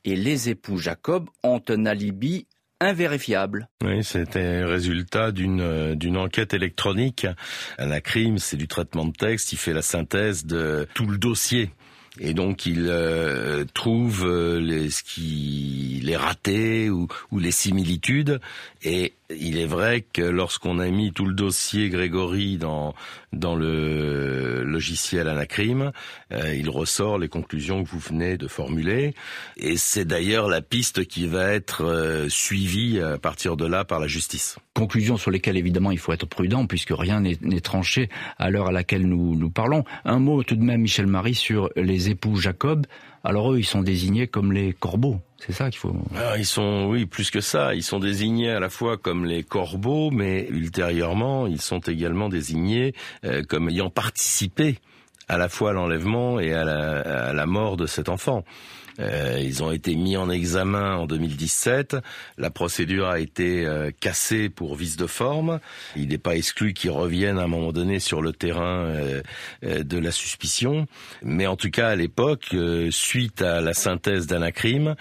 et 0.04 0.16
les 0.16 0.50
époux 0.50 0.76
Jacob 0.76 1.30
ont 1.42 1.62
un 1.69 1.87
alibi 1.87 2.47
invérifiable. 2.80 3.68
Oui, 3.84 4.02
c'était 4.02 4.64
résultat 4.64 5.32
d'une 5.32 5.60
euh, 5.60 5.94
d'une 5.94 6.16
enquête 6.16 6.54
électronique. 6.54 7.26
Un 7.78 8.00
crime, 8.00 8.38
c'est 8.38 8.56
du 8.56 8.68
traitement 8.68 9.04
de 9.04 9.12
texte. 9.12 9.52
Il 9.52 9.58
fait 9.58 9.72
la 9.72 9.82
synthèse 9.82 10.46
de 10.46 10.88
tout 10.94 11.06
le 11.06 11.18
dossier. 11.18 11.70
Et 12.19 12.35
donc 12.35 12.67
il 12.67 12.87
euh, 12.88 13.64
trouve 13.73 14.26
euh, 14.26 14.59
les, 14.59 14.90
ce 14.90 15.05
qui 15.05 16.00
les 16.02 16.17
ratés 16.17 16.90
ou, 16.90 17.07
les 17.38 17.52
similitudes 17.52 18.40
et 18.83 19.12
il 19.38 19.59
est 19.59 19.67
vrai 19.67 20.05
que 20.12 20.23
lorsqu'on 20.23 20.81
a 20.81 20.88
mis 20.88 21.12
tout 21.12 21.25
le 21.25 21.35
dossier 21.35 21.88
Grégory 21.88 22.57
dans 22.57 22.95
dans 23.33 23.55
le 23.55 24.64
logiciel 24.64 25.29
Anacrim, 25.29 25.93
euh, 26.33 26.52
il 26.52 26.69
ressort 26.69 27.17
les 27.17 27.29
conclusions 27.29 27.85
que 27.85 27.88
vous 27.88 28.00
venez 28.00 28.37
de 28.37 28.49
formuler, 28.49 29.14
et 29.57 29.76
c'est 29.76 30.05
d'ailleurs 30.05 30.49
la 30.49 30.62
piste 30.62 31.07
qui 31.07 31.29
va 31.29 31.52
être 31.52 31.85
euh, 31.85 32.29
suivie 32.29 32.99
à 32.99 33.19
partir 33.19 33.57
de 33.57 33.67
là 33.67 33.85
par 33.85 34.00
la 34.00 34.09
justice. 34.09 34.57
Conclusions 34.75 35.17
sur 35.17 35.31
lesquelles 35.31 35.57
évidemment 35.57 35.93
il 35.93 35.99
faut 35.99 36.12
être 36.12 36.26
prudent 36.26 36.67
puisque 36.67 36.90
rien 36.90 37.21
n'est 37.21 37.61
tranché 37.61 38.09
à 38.37 38.50
l'heure 38.50 38.69
à 38.69 38.73
laquelle 38.73 39.07
nous 39.07 39.50
parlons. 39.50 39.85
Un 40.05 40.19
mot 40.19 40.43
tout 40.43 40.57
de 40.57 40.64
même, 40.64 40.81
Michel 40.81 41.07
Marie, 41.07 41.35
sur 41.37 41.71
les 41.76 42.00
époux 42.09 42.37
Jacob. 42.37 42.87
Alors 43.23 43.52
eux, 43.52 43.59
ils 43.59 43.66
sont 43.66 43.83
désignés 43.83 44.26
comme 44.26 44.52
les 44.52 44.73
corbeaux. 44.73 45.21
C'est 45.38 45.52
ça 45.52 45.71
qu'il 45.71 45.78
faut. 45.78 45.95
Ah, 46.16 46.38
ils 46.38 46.47
sont, 46.47 46.87
oui, 46.88 47.07
plus 47.07 47.30
que 47.30 47.40
ça. 47.40 47.75
Ils 47.75 47.83
sont 47.83 47.99
désignés 47.99 48.50
à 48.50 48.61
la 48.61 48.71
fois 48.71 48.97
comme 48.97 49.26
les 49.26 49.42
corbeaux, 49.42 50.11
mais 50.11 50.47
ultérieurement, 50.49 51.47
ils 51.47 51.61
sont 51.61 51.80
également 51.80 52.28
désignés 52.28 52.95
euh, 53.25 53.42
comme 53.42 53.69
ayant 53.69 53.90
participé 53.90 54.78
à 55.28 55.38
la 55.38 55.49
fois 55.49 55.71
à 55.71 55.73
l'enlèvement 55.75 56.40
et 56.40 56.52
à 56.52 56.64
la 57.33 57.47
mort 57.47 57.76
de 57.76 57.87
cet 57.87 58.09
enfant. 58.09 58.45
Euh, 59.00 59.38
ils 59.40 59.62
ont 59.62 59.73
été 59.73 59.97
mis 59.97 60.16
en 60.16 60.30
examen 60.30 60.97
en 60.97 61.07
2017. 61.07 61.97
La 62.38 62.50
procédure 62.50 63.09
a 63.09 63.19
été 63.19 63.64
euh, 63.66 63.90
cassée 63.99 64.49
pour 64.49 64.75
vice 64.75 64.97
de 64.97 65.07
forme. 65.07 65.61
Il 65.97 66.09
n'est 66.09 66.19
pas 66.19 66.37
exclu 66.37 66.75
qu'ils 66.75 66.90
reviennent 66.90 67.38
à 67.38 67.45
un 67.45 67.49
moment 67.49 67.73
donné 67.73 67.99
sur 67.99 68.23
le 68.23 68.33
terrain 68.33 68.85
euh, 68.85 69.23
de 69.62 69.99
la 69.99 70.12
suspicion. 70.12 70.87
Mais 71.23 71.47
en 71.47 71.57
tout 71.57 71.71
cas, 71.71 71.88
à 71.88 71.97
l'époque, 71.97 72.54
suite 72.90 73.42
à 73.42 73.61
la 73.61 73.75
synthèse 73.75 74.26
d'Anacrime, 74.26 74.95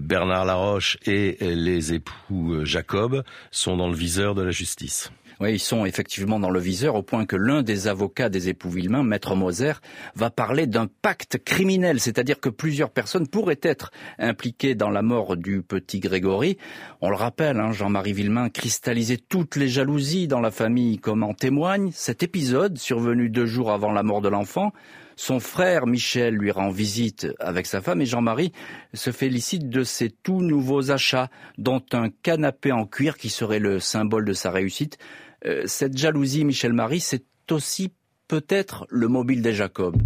Bernard 0.00 0.44
Laroche 0.44 0.98
et 1.06 1.38
les 1.40 1.94
époux 1.94 2.64
Jacob 2.64 3.22
sont 3.50 3.76
dans 3.76 3.88
le 3.88 3.96
viseur 3.96 4.34
de 4.34 4.42
la 4.42 4.50
justice. 4.50 5.10
Oui, 5.40 5.54
ils 5.54 5.58
sont 5.58 5.86
effectivement 5.86 6.38
dans 6.38 6.50
le 6.50 6.60
viseur 6.60 6.96
au 6.96 7.02
point 7.02 7.24
que 7.24 7.34
l'un 7.34 7.62
des 7.62 7.88
avocats 7.88 8.28
des 8.28 8.50
époux 8.50 8.68
Villemain, 8.68 9.02
maître 9.02 9.34
Moser, 9.34 9.72
va 10.14 10.28
parler 10.28 10.66
d'un 10.66 10.86
pacte 10.86 11.38
criminel, 11.42 11.98
c'est-à-dire 11.98 12.40
que 12.40 12.50
plusieurs 12.50 12.90
personnes 12.90 13.26
pourraient 13.26 13.60
être 13.62 13.90
impliquées 14.18 14.74
dans 14.74 14.90
la 14.90 15.00
mort 15.00 15.38
du 15.38 15.62
petit 15.62 15.98
Grégory. 15.98 16.58
On 17.00 17.08
le 17.08 17.16
rappelle, 17.16 17.58
hein, 17.58 17.72
Jean-Marie 17.72 18.12
Villemain 18.12 18.50
cristallisait 18.50 19.16
toutes 19.16 19.56
les 19.56 19.68
jalousies 19.68 20.28
dans 20.28 20.40
la 20.40 20.50
famille, 20.50 20.98
comme 20.98 21.22
en 21.22 21.32
témoigne 21.32 21.90
cet 21.94 22.22
épisode 22.22 22.76
survenu 22.76 23.30
deux 23.30 23.46
jours 23.46 23.72
avant 23.72 23.92
la 23.92 24.02
mort 24.02 24.20
de 24.20 24.28
l'enfant. 24.28 24.72
Son 25.16 25.38
frère 25.38 25.86
Michel 25.86 26.34
lui 26.34 26.50
rend 26.50 26.70
visite 26.70 27.28
avec 27.40 27.66
sa 27.66 27.82
femme 27.82 28.00
et 28.00 28.06
Jean-Marie 28.06 28.52
se 28.94 29.10
félicite 29.10 29.68
de 29.68 29.84
ses 29.84 30.10
tout 30.10 30.40
nouveaux 30.40 30.90
achats, 30.90 31.28
dont 31.58 31.82
un 31.92 32.08
canapé 32.08 32.72
en 32.72 32.86
cuir 32.86 33.18
qui 33.18 33.28
serait 33.28 33.58
le 33.58 33.80
symbole 33.80 34.24
de 34.24 34.32
sa 34.32 34.50
réussite. 34.50 34.98
Euh, 35.46 35.62
cette 35.66 35.96
jalousie, 35.96 36.44
Michel 36.44 36.72
Marie, 36.72 37.00
c'est 37.00 37.24
aussi 37.50 37.92
peut-être 38.28 38.86
le 38.90 39.08
mobile 39.08 39.42
des 39.42 39.54
Jacob. 39.54 39.96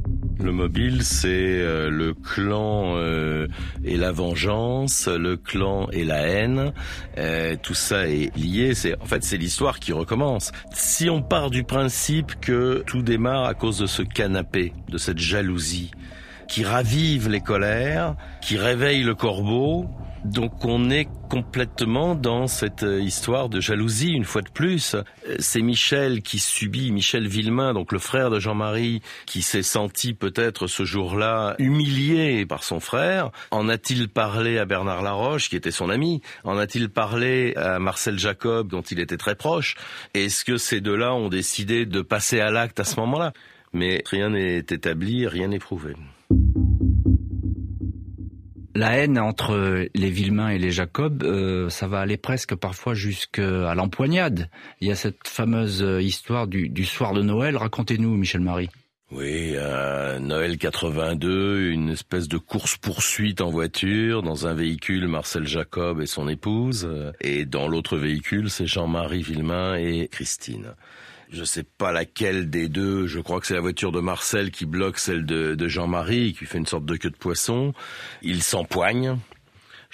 Le 0.41 0.53
mobile, 0.53 1.03
c'est 1.03 1.29
euh, 1.29 1.91
le 1.91 2.14
clan 2.14 2.97
euh, 2.97 3.47
et 3.85 3.97
la 3.97 4.12
vengeance, 4.12 5.09
le 5.09 5.37
clan 5.37 5.88
et 5.93 6.05
la 6.05 6.26
haine. 6.26 6.73
tout 7.62 7.75
ça 7.75 8.09
est 8.09 8.35
lié. 8.37 8.75
C'est 8.75 9.00
en 9.00 9.05
fait 9.05 9.23
c'est 9.25 9.37
l'histoire 9.37 9.79
qui 9.79 9.93
recommence. 9.93 10.53
Si 10.73 11.11
on 11.11 11.23
part 11.23 11.50
du 11.50 11.64
principe 11.64 12.41
que 12.41 12.83
tout 12.87 13.03
démarre 13.03 13.45
à 13.45 13.55
cause 13.55 13.79
de 13.79 13.87
ce 13.87 14.03
canapé, 14.03 14.73
de 14.88 14.99
cette 14.99 15.19
jalousie, 15.19 15.91
qui 16.49 16.64
ravive 16.64 17.29
les 17.29 17.41
colères, 17.41 18.17
qui 18.41 18.57
réveille 18.57 19.03
le 19.03 19.14
corbeau, 19.14 19.88
donc 20.25 20.64
on 20.64 20.90
est 20.90 21.07
complètement 21.28 22.14
dans 22.14 22.47
cette 22.47 22.83
euh, 22.83 23.00
histoire 23.00 23.49
de 23.50 23.61
jalousie 23.61 24.12
une 24.12 24.25
fois 24.25 24.40
de 24.40 24.49
plus. 24.49 24.95
Euh, 24.95 25.02
c'est 25.38 25.61
Michel 25.61 26.23
qui 26.23 26.38
subit, 26.38 26.93
Michel 26.93 27.28
Villemain, 27.28 27.75
donc 27.75 27.93
le 27.93 27.99
frère 27.99 28.31
de 28.31 28.40
Jean-Marie, 28.40 29.02
qui 29.26 29.43
s'est 29.43 29.62
senti 29.62 30.14
peut-être 30.14 30.66
ce 30.66 30.85
jour-là 30.85 31.57
humilié 31.59 32.47
par 32.47 32.64
son 32.64 32.81
frère. 32.81 33.31
En 33.50 33.69
a-t-il 33.69 34.09
parlé 34.09 34.59
à 34.59 34.64
Bernard 34.64 35.02
Laroche, 35.02 35.50
qui 35.50 35.57
était 35.57 35.71
son 35.71 35.90
ami? 35.90 36.23
En 36.43 36.57
a-t-il 36.57 36.88
parlé 36.88 37.54
à 37.57 37.78
Marcel 37.78 38.19
Jacob, 38.19 38.69
dont 38.69 38.83
il 38.83 39.00
était 39.00 39.19
très 39.19 39.35
proche? 39.35 39.75
Est-ce 40.14 40.45
que 40.45 40.57
ces 40.57 40.81
deux-là 40.81 41.14
ont 41.14 41.28
décidé 41.28 41.85
de 41.85 42.00
passer 42.00 42.40
à 42.40 42.50
l'acte 42.50 42.81
à 42.81 42.85
ce 42.85 42.99
moment-là? 43.00 43.33
Mais 43.75 44.02
rien 44.07 44.31
n'est 44.31 44.59
établi, 44.59 45.26
rien 45.26 45.49
n'est 45.49 45.59
prouvé 45.59 45.95
la 48.75 48.97
haine 48.97 49.19
entre 49.19 49.88
les 49.95 50.11
Villemains 50.11 50.50
et 50.50 50.59
les 50.59 50.71
Jacob, 50.71 51.23
euh, 51.23 51.69
ça 51.69 51.87
va 51.87 52.00
aller 52.00 52.16
presque 52.16 52.54
parfois 52.54 52.95
jusqu'à 52.95 53.75
l'empoignade. 53.75 54.50
Il 54.81 54.88
y 54.88 54.90
a 54.90 54.97
cette 54.97 55.28
fameuse 55.28 55.85
histoire 56.00 56.47
du, 56.47 56.85
soir 56.85 57.12
de 57.12 57.23
Noël. 57.23 57.57
Racontez-nous, 57.57 58.16
Michel 58.16 58.40
Marie. 58.40 58.69
Oui, 59.12 59.52
euh, 59.54 60.19
Noël 60.19 60.59
82, 60.59 61.69
une 61.69 61.90
espèce 61.90 62.26
de 62.26 62.38
course-poursuite 62.38 63.40
en 63.40 63.50
voiture, 63.50 64.23
dans 64.23 64.47
un 64.47 64.54
véhicule 64.54 65.07
Marcel 65.07 65.47
Jacob 65.47 66.00
et 66.00 66.07
son 66.07 66.26
épouse, 66.26 66.88
et 67.21 67.45
dans 67.45 67.69
l'autre 67.69 67.97
véhicule 67.97 68.50
c'est 68.50 68.66
Jean-Marie 68.66 69.23
Villemain 69.23 69.76
et 69.76 70.09
Christine 70.11 70.75
je 71.35 71.45
sais 71.45 71.64
pas 71.64 71.92
laquelle 71.92 72.49
des 72.49 72.68
deux, 72.68 73.07
je 73.07 73.20
crois 73.20 73.40
que 73.40 73.47
c'est 73.47 73.55
la 73.55 73.61
voiture 73.61 73.92
de 73.92 74.01
Marcel 74.01 74.51
qui 74.51 74.66
bloque 74.66 74.99
celle 74.99 75.27
de, 75.27 75.55
de 75.55 75.68
Jean-Marie, 75.68 76.33
qui 76.33 76.47
fait 76.47 76.59
une 76.59 76.66
sorte 76.66 76.87
de 76.87 76.97
queue 76.97 77.11
de 77.11 77.16
poisson. 77.16 77.75
Il 78.23 78.42
s'empoigne. 78.42 79.18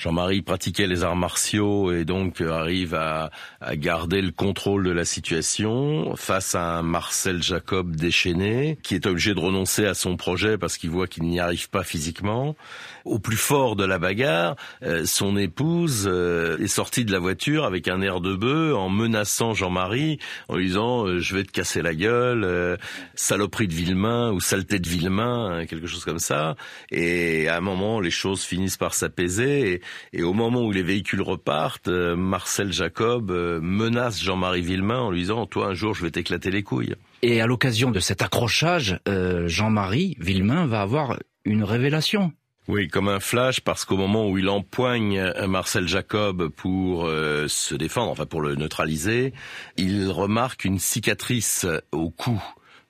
Jean-Marie 0.00 0.40
pratiquait 0.40 0.86
les 0.86 1.04
arts 1.04 1.14
martiaux 1.14 1.92
et 1.92 2.06
donc 2.06 2.40
arrive 2.40 2.94
à, 2.94 3.30
à, 3.60 3.76
garder 3.76 4.22
le 4.22 4.30
contrôle 4.30 4.82
de 4.82 4.90
la 4.90 5.04
situation 5.04 6.16
face 6.16 6.54
à 6.54 6.78
un 6.78 6.82
Marcel 6.82 7.42
Jacob 7.42 7.94
déchaîné 7.94 8.78
qui 8.82 8.94
est 8.94 9.04
obligé 9.04 9.34
de 9.34 9.40
renoncer 9.40 9.84
à 9.84 9.92
son 9.92 10.16
projet 10.16 10.56
parce 10.56 10.78
qu'il 10.78 10.88
voit 10.88 11.06
qu'il 11.06 11.24
n'y 11.24 11.38
arrive 11.38 11.68
pas 11.68 11.84
physiquement. 11.84 12.56
Au 13.04 13.18
plus 13.18 13.36
fort 13.36 13.76
de 13.76 13.84
la 13.84 13.98
bagarre, 13.98 14.56
euh, 14.82 15.04
son 15.04 15.36
épouse 15.36 16.04
euh, 16.06 16.58
est 16.58 16.68
sortie 16.68 17.04
de 17.04 17.12
la 17.12 17.18
voiture 17.18 17.64
avec 17.64 17.88
un 17.88 18.00
air 18.00 18.22
de 18.22 18.34
bœuf 18.34 18.74
en 18.74 18.88
menaçant 18.88 19.52
Jean-Marie 19.52 20.18
en 20.48 20.56
lui 20.56 20.68
disant 20.68 21.06
euh, 21.06 21.18
je 21.18 21.34
vais 21.34 21.44
te 21.44 21.52
casser 21.52 21.82
la 21.82 21.94
gueule, 21.94 22.78
saloperie 23.14 23.68
de 23.68 23.74
Villemain 23.74 24.32
ou 24.32 24.40
saleté 24.40 24.78
de 24.78 24.88
Villemain, 24.88 25.50
hein, 25.50 25.66
quelque 25.66 25.86
chose 25.86 26.04
comme 26.04 26.18
ça. 26.18 26.56
Et 26.90 27.48
à 27.48 27.56
un 27.56 27.60
moment, 27.60 28.00
les 28.00 28.10
choses 28.10 28.42
finissent 28.42 28.76
par 28.78 28.94
s'apaiser 28.94 29.72
et, 29.72 29.80
au 30.18 30.32
moment 30.32 30.62
où 30.62 30.72
les 30.72 30.82
véhicules 30.82 31.22
repartent, 31.22 31.88
Marcel 31.88 32.72
Jacob 32.72 33.30
menace 33.62 34.22
Jean-Marie 34.22 34.62
Villemain 34.62 35.00
en 35.00 35.10
lui 35.10 35.20
disant 35.20 35.46
toi 35.46 35.68
un 35.68 35.74
jour 35.74 35.94
je 35.94 36.02
vais 36.02 36.10
t'éclater 36.10 36.50
les 36.50 36.62
couilles. 36.62 36.94
Et 37.22 37.40
à 37.40 37.46
l'occasion 37.46 37.90
de 37.90 38.00
cet 38.00 38.22
accrochage, 38.22 38.98
Jean-Marie 39.46 40.16
Villemain 40.18 40.66
va 40.66 40.82
avoir 40.82 41.18
une 41.44 41.64
révélation. 41.64 42.32
Oui, 42.68 42.86
comme 42.86 43.08
un 43.08 43.18
flash, 43.18 43.60
parce 43.60 43.84
qu'au 43.84 43.96
moment 43.96 44.28
où 44.28 44.38
il 44.38 44.48
empoigne 44.48 45.18
euh, 45.18 45.48
Marcel 45.48 45.88
Jacob 45.88 46.48
pour 46.50 47.06
euh, 47.06 47.48
se 47.48 47.74
défendre, 47.74 48.12
enfin 48.12 48.26
pour 48.26 48.42
le 48.42 48.54
neutraliser, 48.54 49.32
il 49.76 50.08
remarque 50.08 50.64
une 50.64 50.78
cicatrice 50.78 51.66
au 51.90 52.10
cou. 52.10 52.40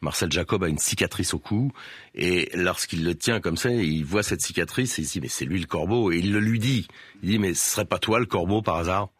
Marcel 0.02 0.32
Jacob 0.32 0.64
a 0.64 0.68
une 0.68 0.78
cicatrice 0.78 1.34
au 1.34 1.38
cou, 1.38 1.72
et 2.14 2.50
lorsqu'il 2.54 3.04
le 3.04 3.14
tient 3.14 3.40
comme 3.40 3.58
ça, 3.58 3.70
il 3.70 4.02
voit 4.04 4.22
cette 4.22 4.40
cicatrice, 4.40 4.98
et 4.98 5.02
il 5.02 5.08
dit, 5.08 5.20
mais 5.20 5.28
c'est 5.28 5.44
lui 5.44 5.60
le 5.60 5.66
corbeau, 5.66 6.10
et 6.10 6.18
il 6.18 6.32
le 6.32 6.40
lui 6.40 6.58
dit. 6.58 6.88
Il 7.22 7.28
dit, 7.28 7.38
mais 7.38 7.52
ce 7.52 7.70
serait 7.72 7.84
pas 7.84 7.98
toi 7.98 8.18
le 8.18 8.24
corbeau 8.24 8.62
par 8.62 8.76
hasard? 8.76 9.10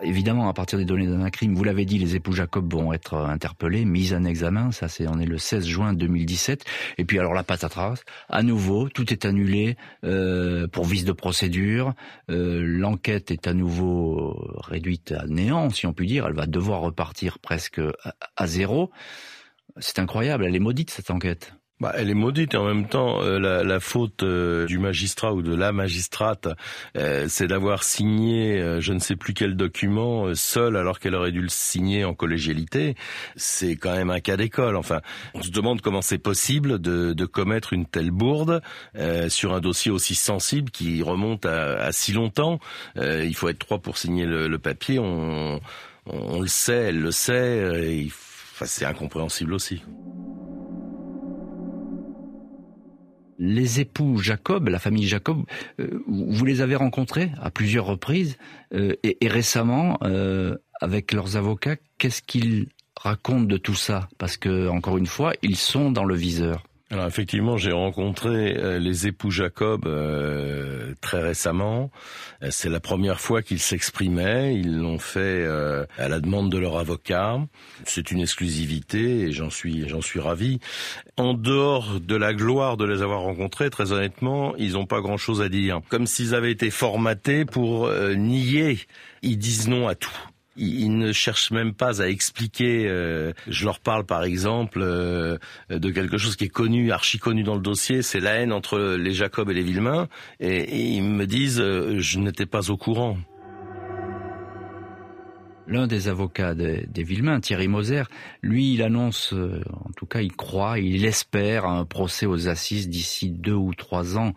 Évidemment, 0.00 0.48
à 0.48 0.54
partir 0.54 0.78
des 0.78 0.86
données 0.86 1.06
d'un 1.06 1.28
crime, 1.28 1.54
vous 1.54 1.64
l'avez 1.64 1.84
dit, 1.84 1.98
les 1.98 2.16
époux 2.16 2.32
Jacob 2.32 2.72
vont 2.72 2.92
être 2.92 3.14
interpellés, 3.14 3.84
mis 3.84 4.14
en 4.14 4.24
examen. 4.24 4.72
Ça, 4.72 4.88
c'est 4.88 5.06
on 5.06 5.18
est 5.20 5.26
le 5.26 5.36
16 5.36 5.66
juin 5.66 5.92
2017. 5.92 6.64
Et 6.98 7.04
puis 7.04 7.18
alors 7.18 7.34
la 7.34 7.44
patatras, 7.44 8.02
à 8.28 8.42
nouveau, 8.42 8.88
tout 8.88 9.12
est 9.12 9.26
annulé 9.26 9.76
euh, 10.04 10.66
pour 10.66 10.86
vice 10.86 11.04
de 11.04 11.12
procédure. 11.12 11.94
Euh, 12.30 12.62
L'enquête 12.64 13.30
est 13.30 13.46
à 13.46 13.52
nouveau 13.52 14.34
réduite 14.62 15.12
à 15.12 15.26
néant, 15.26 15.68
si 15.70 15.86
on 15.86 15.92
peut 15.92 16.06
dire. 16.06 16.26
Elle 16.26 16.34
va 16.34 16.46
devoir 16.46 16.80
repartir 16.80 17.38
presque 17.38 17.80
à 18.36 18.46
zéro. 18.46 18.90
C'est 19.78 19.98
incroyable. 19.98 20.44
Elle 20.44 20.56
est 20.56 20.60
maudite 20.60 20.90
cette 20.90 21.10
enquête. 21.10 21.54
Bah, 21.82 21.92
elle 21.96 22.10
est 22.10 22.14
maudite 22.14 22.54
et 22.54 22.56
en 22.56 22.64
même 22.64 22.86
temps, 22.86 23.22
euh, 23.22 23.40
la, 23.40 23.64
la, 23.64 23.80
faute 23.80 24.22
euh, 24.22 24.66
du 24.66 24.78
magistrat 24.78 25.34
ou 25.34 25.42
de 25.42 25.52
la 25.52 25.72
magistrate, 25.72 26.46
euh, 26.96 27.26
c'est 27.28 27.48
d'avoir 27.48 27.82
signé 27.82 28.62
je 28.78 28.92
ne 28.92 29.00
sais 29.00 29.16
plus 29.16 29.34
quel 29.34 29.56
document 29.56 30.32
seul 30.36 30.76
alors 30.76 31.00
qu'elle 31.00 31.16
aurait 31.16 31.32
dû 31.32 31.40
le 31.42 31.48
signer 31.48 32.04
en 32.04 32.14
collégialité. 32.14 32.94
C'est 33.34 33.74
quand 33.74 33.96
même 33.96 34.10
un 34.10 34.20
cas 34.20 34.36
d'école. 34.36 34.76
Enfin, 34.76 35.00
on 35.34 35.42
se 35.42 35.50
demande 35.50 35.80
comment 35.80 36.02
c'est 36.02 36.18
possible 36.18 36.78
de, 36.80 37.14
de, 37.14 37.26
commettre 37.26 37.72
une 37.72 37.86
telle 37.86 38.12
bourde 38.12 38.62
sur 39.28 39.52
un 39.52 39.60
dossier 39.60 39.90
aussi 39.90 40.14
sensible 40.14 40.70
qui 40.70 41.02
remonte 41.02 41.46
à, 41.46 41.82
à 41.82 41.90
si 41.90 42.12
longtemps. 42.12 42.60
il 42.94 43.34
faut 43.34 43.48
être 43.48 43.58
trois 43.58 43.80
pour 43.80 43.98
signer 43.98 44.24
le, 44.24 44.46
le 44.46 44.58
papier. 44.60 45.00
On, 45.00 45.60
on, 46.06 46.40
le 46.40 46.46
sait, 46.46 46.90
elle 46.90 47.00
le 47.00 47.10
sait. 47.10 48.06
enfin, 48.52 48.66
c'est 48.66 48.84
incompréhensible 48.84 49.52
aussi. 49.52 49.82
Les 53.42 53.80
époux 53.80 54.18
Jacob, 54.18 54.68
la 54.68 54.78
famille 54.78 55.08
Jacob, 55.08 55.42
euh, 55.80 56.00
vous 56.06 56.44
les 56.44 56.60
avez 56.60 56.76
rencontrés 56.76 57.32
à 57.42 57.50
plusieurs 57.50 57.86
reprises 57.86 58.38
euh, 58.72 58.94
et, 59.02 59.18
récemment 59.26 59.98
euh, 60.04 60.56
avec 60.80 61.12
leurs 61.12 61.36
avocats. 61.36 61.74
Qu'est-ce 61.98 62.22
qu'ils 62.22 62.68
racontent 62.96 63.42
de 63.42 63.56
tout 63.56 63.74
ça? 63.74 64.08
Parce 64.16 64.36
que 64.36 64.68
encore 64.68 64.96
une 64.96 65.06
fois, 65.06 65.32
ils 65.42 65.56
sont 65.56 65.90
dans 65.90 66.04
le 66.04 66.14
viseur. 66.14 66.62
Alors 66.92 67.06
effectivement, 67.06 67.56
j'ai 67.56 67.72
rencontré 67.72 68.54
euh, 68.58 68.78
les 68.78 69.06
époux 69.06 69.30
Jacob 69.30 69.86
euh, 69.86 70.92
très 71.00 71.22
récemment. 71.22 71.90
Euh, 72.42 72.48
c'est 72.50 72.68
la 72.68 72.80
première 72.80 73.18
fois 73.18 73.40
qu'ils 73.40 73.60
s'exprimaient. 73.60 74.54
Ils 74.54 74.76
l'ont 74.76 74.98
fait 74.98 75.46
à 75.96 76.08
la 76.08 76.20
demande 76.20 76.52
de 76.52 76.58
leur 76.58 76.76
avocat. 76.76 77.38
C'est 77.84 78.10
une 78.10 78.20
exclusivité 78.20 79.22
et 79.22 79.32
j'en 79.32 79.48
suis 79.48 79.88
j'en 79.88 80.02
suis 80.02 80.20
ravi. 80.20 80.60
En 81.16 81.32
dehors 81.32 81.98
de 81.98 82.14
la 82.14 82.34
gloire 82.34 82.76
de 82.76 82.84
les 82.84 83.00
avoir 83.00 83.22
rencontrés, 83.22 83.70
très 83.70 83.92
honnêtement, 83.92 84.54
ils 84.58 84.72
n'ont 84.72 84.84
pas 84.84 85.00
grand-chose 85.00 85.40
à 85.40 85.48
dire. 85.48 85.80
Comme 85.88 86.06
s'ils 86.06 86.34
avaient 86.34 86.52
été 86.52 86.70
formatés 86.70 87.46
pour 87.46 87.90
nier. 87.90 88.80
Ils 89.22 89.38
disent 89.38 89.68
non 89.68 89.88
à 89.88 89.94
tout. 89.94 90.10
Ils 90.56 90.98
ne 90.98 91.12
cherchent 91.12 91.50
même 91.50 91.72
pas 91.72 92.02
à 92.02 92.08
expliquer. 92.08 92.86
Euh, 92.86 93.32
je 93.48 93.64
leur 93.64 93.80
parle 93.80 94.04
par 94.04 94.22
exemple 94.22 94.80
euh, 94.82 95.38
de 95.70 95.90
quelque 95.90 96.18
chose 96.18 96.36
qui 96.36 96.44
est 96.44 96.48
connu, 96.48 96.92
archi 96.92 97.18
connu 97.18 97.42
dans 97.42 97.54
le 97.54 97.62
dossier, 97.62 98.02
c'est 98.02 98.20
la 98.20 98.34
haine 98.34 98.52
entre 98.52 98.96
les 98.96 99.12
Jacob 99.12 99.48
et 99.50 99.54
les 99.54 99.62
Villemain, 99.62 100.08
et, 100.40 100.92
ils 100.92 101.02
me 101.02 101.26
disent 101.26 101.60
euh, 101.60 101.98
je 101.98 102.18
n'étais 102.18 102.46
pas 102.46 102.70
au 102.70 102.76
courant. 102.76 103.16
L'un 105.66 105.86
des 105.86 106.08
avocats 106.08 106.54
des, 106.54 106.86
des 106.86 107.40
Thierry 107.40 107.68
Moser, 107.68 108.02
lui, 108.42 108.74
il 108.74 108.82
annonce, 108.82 109.32
en 109.32 109.92
tout 109.96 110.06
cas, 110.06 110.20
il 110.20 110.32
croit, 110.32 110.80
il 110.80 111.04
espère 111.06 111.64
un 111.64 111.84
procès 111.86 112.26
aux 112.26 112.48
assises 112.48 112.88
d'ici 112.88 113.30
deux 113.30 113.54
ou 113.54 113.72
trois 113.72 114.18
ans 114.18 114.34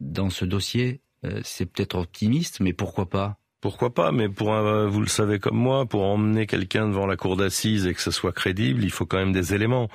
dans 0.00 0.30
ce 0.30 0.44
dossier. 0.44 1.02
c'est 1.42 1.66
peut-être 1.66 1.96
optimiste, 1.98 2.60
mais 2.60 2.72
pourquoi 2.72 3.10
pas? 3.10 3.37
Pourquoi 3.60 3.92
pas, 3.92 4.12
mais 4.12 4.28
pour 4.28 4.54
un, 4.54 4.86
vous 4.86 5.00
le 5.00 5.08
savez 5.08 5.40
comme 5.40 5.56
moi, 5.56 5.84
pour 5.84 6.04
emmener 6.04 6.46
quelqu'un 6.46 6.86
devant 6.86 7.06
la 7.06 7.16
cour 7.16 7.36
d'assises 7.36 7.86
et 7.86 7.94
que 7.94 8.00
ce 8.00 8.12
soit 8.12 8.32
crédible, 8.32 8.84
il 8.84 8.90
faut 8.90 9.04
quand 9.04 9.18
même 9.18 9.32
des 9.32 9.52
éléments. 9.52 9.88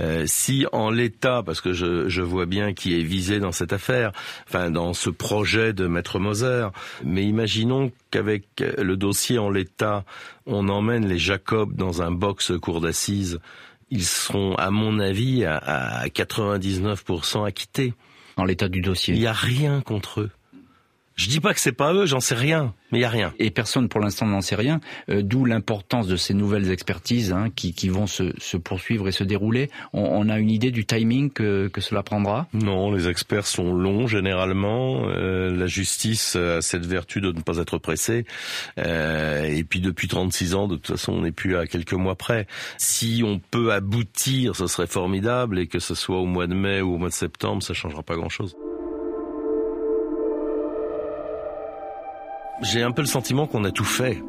Euh, 0.00 0.24
si 0.26 0.64
en 0.72 0.90
l'état, 0.90 1.42
parce 1.42 1.60
que 1.60 1.74
je, 1.74 2.08
je, 2.08 2.22
vois 2.22 2.46
bien 2.46 2.72
qui 2.72 2.98
est 2.98 3.02
visé 3.02 3.38
dans 3.38 3.52
cette 3.52 3.74
affaire, 3.74 4.12
enfin 4.48 4.70
dans 4.70 4.94
ce 4.94 5.10
projet 5.10 5.74
de 5.74 5.86
Maître 5.86 6.18
Moser, 6.18 6.68
mais 7.04 7.24
imaginons 7.24 7.92
qu'avec 8.10 8.44
le 8.60 8.96
dossier 8.96 9.38
en 9.38 9.50
l'état, 9.50 10.04
on 10.46 10.70
emmène 10.70 11.06
les 11.06 11.18
Jacob 11.18 11.74
dans 11.76 12.00
un 12.00 12.10
box 12.10 12.52
cour 12.58 12.80
d'assises, 12.80 13.38
ils 13.90 14.04
seront, 14.04 14.54
à 14.54 14.70
mon 14.70 14.98
avis, 14.98 15.44
à, 15.44 15.56
à 15.58 16.06
99% 16.06 17.46
acquittés. 17.46 17.92
En 18.36 18.44
l'état 18.44 18.68
du 18.68 18.80
dossier. 18.80 19.14
Il 19.14 19.20
n'y 19.20 19.26
a 19.26 19.32
rien 19.32 19.82
contre 19.82 20.20
eux. 20.20 20.30
Je 21.16 21.28
dis 21.28 21.40
pas 21.40 21.52
que 21.52 21.60
c'est 21.60 21.72
pas 21.72 21.92
eux, 21.92 22.06
j'en 22.06 22.20
sais 22.20 22.34
rien, 22.34 22.72
mais 22.92 22.98
il 22.98 23.02
y 23.02 23.04
a 23.04 23.10
rien. 23.10 23.34
Et 23.38 23.50
personne 23.50 23.88
pour 23.88 24.00
l'instant 24.00 24.26
n'en 24.26 24.40
sait 24.40 24.54
rien, 24.54 24.80
euh, 25.10 25.22
d'où 25.22 25.44
l'importance 25.44 26.06
de 26.06 26.16
ces 26.16 26.32
nouvelles 26.32 26.70
expertises 26.70 27.32
hein, 27.32 27.48
qui, 27.54 27.74
qui, 27.74 27.90
vont 27.90 28.06
se, 28.06 28.32
se, 28.38 28.56
poursuivre 28.56 29.06
et 29.06 29.12
se 29.12 29.22
dérouler. 29.22 29.68
On, 29.92 30.02
on, 30.02 30.28
a 30.30 30.38
une 30.38 30.50
idée 30.50 30.70
du 30.70 30.86
timing 30.86 31.30
que, 31.30 31.68
que 31.68 31.82
cela 31.82 32.02
prendra? 32.02 32.48
Non, 32.54 32.90
les 32.90 33.08
experts 33.08 33.46
sont 33.46 33.74
longs 33.74 34.06
généralement. 34.06 35.08
Euh, 35.08 35.54
la 35.54 35.66
justice 35.66 36.36
a 36.36 36.62
cette 36.62 36.86
vertu 36.86 37.20
de 37.20 37.32
ne 37.32 37.40
pas 37.42 37.58
être 37.58 37.76
pressée. 37.76 38.24
Euh, 38.78 39.44
et 39.44 39.62
puis 39.64 39.80
depuis 39.80 40.08
36 40.08 40.54
ans, 40.54 40.68
de 40.68 40.76
toute 40.76 40.96
façon, 40.96 41.12
on 41.12 41.22
n'est 41.22 41.32
plus 41.32 41.56
à 41.56 41.66
quelques 41.66 41.92
mois 41.92 42.14
près. 42.14 42.46
Si 42.78 43.22
on 43.26 43.38
peut 43.38 43.72
aboutir, 43.72 44.56
ce 44.56 44.66
serait 44.66 44.86
formidable, 44.86 45.58
et 45.58 45.66
que 45.66 45.80
ce 45.80 45.94
soit 45.94 46.18
au 46.18 46.26
mois 46.26 46.46
de 46.46 46.54
mai 46.54 46.80
ou 46.80 46.94
au 46.94 46.98
mois 46.98 47.08
de 47.08 47.14
septembre, 47.14 47.62
ça 47.62 47.74
changera 47.74 48.02
pas 48.02 48.16
grand-chose. 48.16 48.56
J'ai 52.62 52.82
un 52.82 52.92
peu 52.92 53.02
le 53.02 53.08
sentiment 53.08 53.46
qu'on 53.46 53.64
a 53.64 53.70
tout 53.70 53.84
fait. 53.84 54.22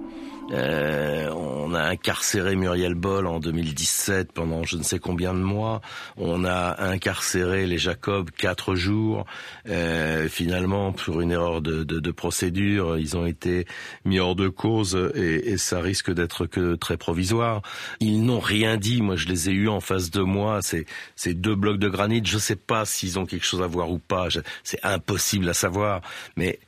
Euh, 0.52 1.30
on 1.34 1.74
a 1.74 1.82
incarcéré 1.82 2.56
Muriel 2.56 2.94
Boll 2.94 3.26
en 3.26 3.40
2017 3.40 4.34
pendant 4.34 4.64
je 4.64 4.76
ne 4.78 4.84
sais 4.84 5.00
combien 5.00 5.34
de 5.34 5.40
mois. 5.40 5.82
On 6.18 6.44
a 6.44 6.82
incarcéré 6.82 7.66
les 7.66 7.78
Jacob 7.78 8.32
quatre 8.32 8.76
jours. 8.76 9.26
Euh, 9.70 10.28
finalement, 10.28 10.92
pour 10.92 11.22
une 11.22 11.32
erreur 11.32 11.62
de, 11.62 11.84
de, 11.84 12.00
de, 12.00 12.12
procédure, 12.12 12.98
ils 12.98 13.16
ont 13.16 13.26
été 13.26 13.66
mis 14.04 14.20
hors 14.20 14.36
de 14.36 14.50
cause 14.50 15.12
et, 15.16 15.52
et 15.52 15.58
ça 15.58 15.80
risque 15.80 16.12
d'être 16.12 16.46
que 16.46 16.76
très 16.76 16.98
provisoire. 16.98 17.62
Ils 18.00 18.24
n'ont 18.24 18.40
rien 18.40 18.78
dit. 18.78 19.02
Moi, 19.02 19.16
je 19.16 19.28
les 19.28 19.50
ai 19.50 19.54
eus 19.54 19.70
en 19.70 19.80
face 19.80 20.10
de 20.10 20.22
moi. 20.22 20.60
C'est 20.62 20.86
ces 21.16 21.34
deux 21.34 21.56
blocs 21.56 21.80
de 21.80 21.90
granit. 21.90 22.22
Je 22.26 22.36
ne 22.36 22.42
sais 22.42 22.56
pas 22.56 22.86
s'ils 22.86 23.20
ont 23.20 23.26
quelque 23.26 23.46
chose 23.46 23.62
à 23.62 23.68
voir 23.68 23.90
ou 23.92 24.00
pas. 24.00 24.28
C'est 24.64 24.84
impossible 24.84 25.48
à 25.48 25.54
savoir. 25.54 26.02
Mais 26.36 26.60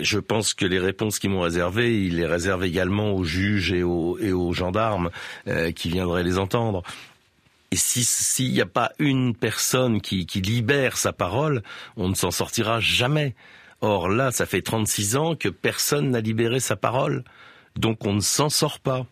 je 0.00 0.18
pense 0.18 0.54
que 0.54 0.66
les 0.66 0.78
réponses 0.78 1.18
qu'ils 1.18 1.30
m'ont 1.30 1.40
réservées, 1.40 2.02
ils 2.02 2.16
les 2.16 2.26
réservent 2.26 2.64
également 2.64 3.12
aux 3.12 3.24
juges 3.24 3.72
et 3.72 3.82
aux, 3.82 4.18
et 4.18 4.32
aux 4.32 4.52
gendarmes 4.52 5.10
euh, 5.46 5.72
qui 5.72 5.88
viendraient 5.88 6.24
les 6.24 6.38
entendre. 6.38 6.82
Et 7.70 7.76
s'il 7.76 8.52
n'y 8.52 8.60
a 8.60 8.66
pas 8.66 8.92
une 8.98 9.34
personne 9.34 10.00
qui, 10.00 10.26
qui 10.26 10.40
libère 10.40 10.96
sa 10.96 11.12
parole, 11.12 11.62
on 11.96 12.08
ne 12.08 12.14
s'en 12.14 12.30
sortira 12.30 12.80
jamais. 12.80 13.34
Or 13.80 14.08
là, 14.08 14.32
ça 14.32 14.46
fait 14.46 14.62
36 14.62 15.16
ans 15.16 15.36
que 15.36 15.48
personne 15.48 16.10
n'a 16.10 16.20
libéré 16.20 16.60
sa 16.60 16.76
parole. 16.76 17.24
Donc 17.76 18.06
on 18.06 18.14
ne 18.14 18.20
s'en 18.20 18.48
sort 18.48 18.80
pas. 18.80 19.06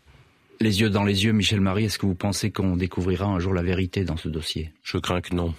Les 0.58 0.80
yeux 0.80 0.88
dans 0.88 1.04
les 1.04 1.24
yeux, 1.24 1.32
Michel 1.32 1.60
Marie, 1.60 1.84
est-ce 1.84 1.98
que 1.98 2.06
vous 2.06 2.14
pensez 2.14 2.50
qu'on 2.50 2.76
découvrira 2.76 3.26
un 3.26 3.38
jour 3.38 3.52
la 3.52 3.62
vérité 3.62 4.04
dans 4.04 4.16
ce 4.16 4.28
dossier? 4.28 4.72
Je 4.82 4.96
crains 4.96 5.20
que 5.20 5.34
non. 5.34 5.54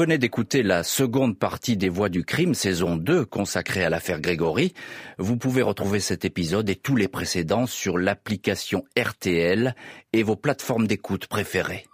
Venez 0.00 0.16
d'écouter 0.16 0.62
la 0.62 0.82
seconde 0.82 1.38
partie 1.38 1.76
des 1.76 1.90
Voix 1.90 2.08
du 2.08 2.24
crime, 2.24 2.54
saison 2.54 2.96
2, 2.96 3.26
consacrée 3.26 3.84
à 3.84 3.90
l'affaire 3.90 4.18
Grégory. 4.18 4.72
Vous 5.18 5.36
pouvez 5.36 5.60
retrouver 5.60 6.00
cet 6.00 6.24
épisode 6.24 6.70
et 6.70 6.74
tous 6.74 6.96
les 6.96 7.06
précédents 7.06 7.66
sur 7.66 7.98
l'application 7.98 8.82
RTL 8.98 9.74
et 10.14 10.22
vos 10.22 10.36
plateformes 10.36 10.86
d'écoute 10.86 11.26
préférées. 11.26 11.89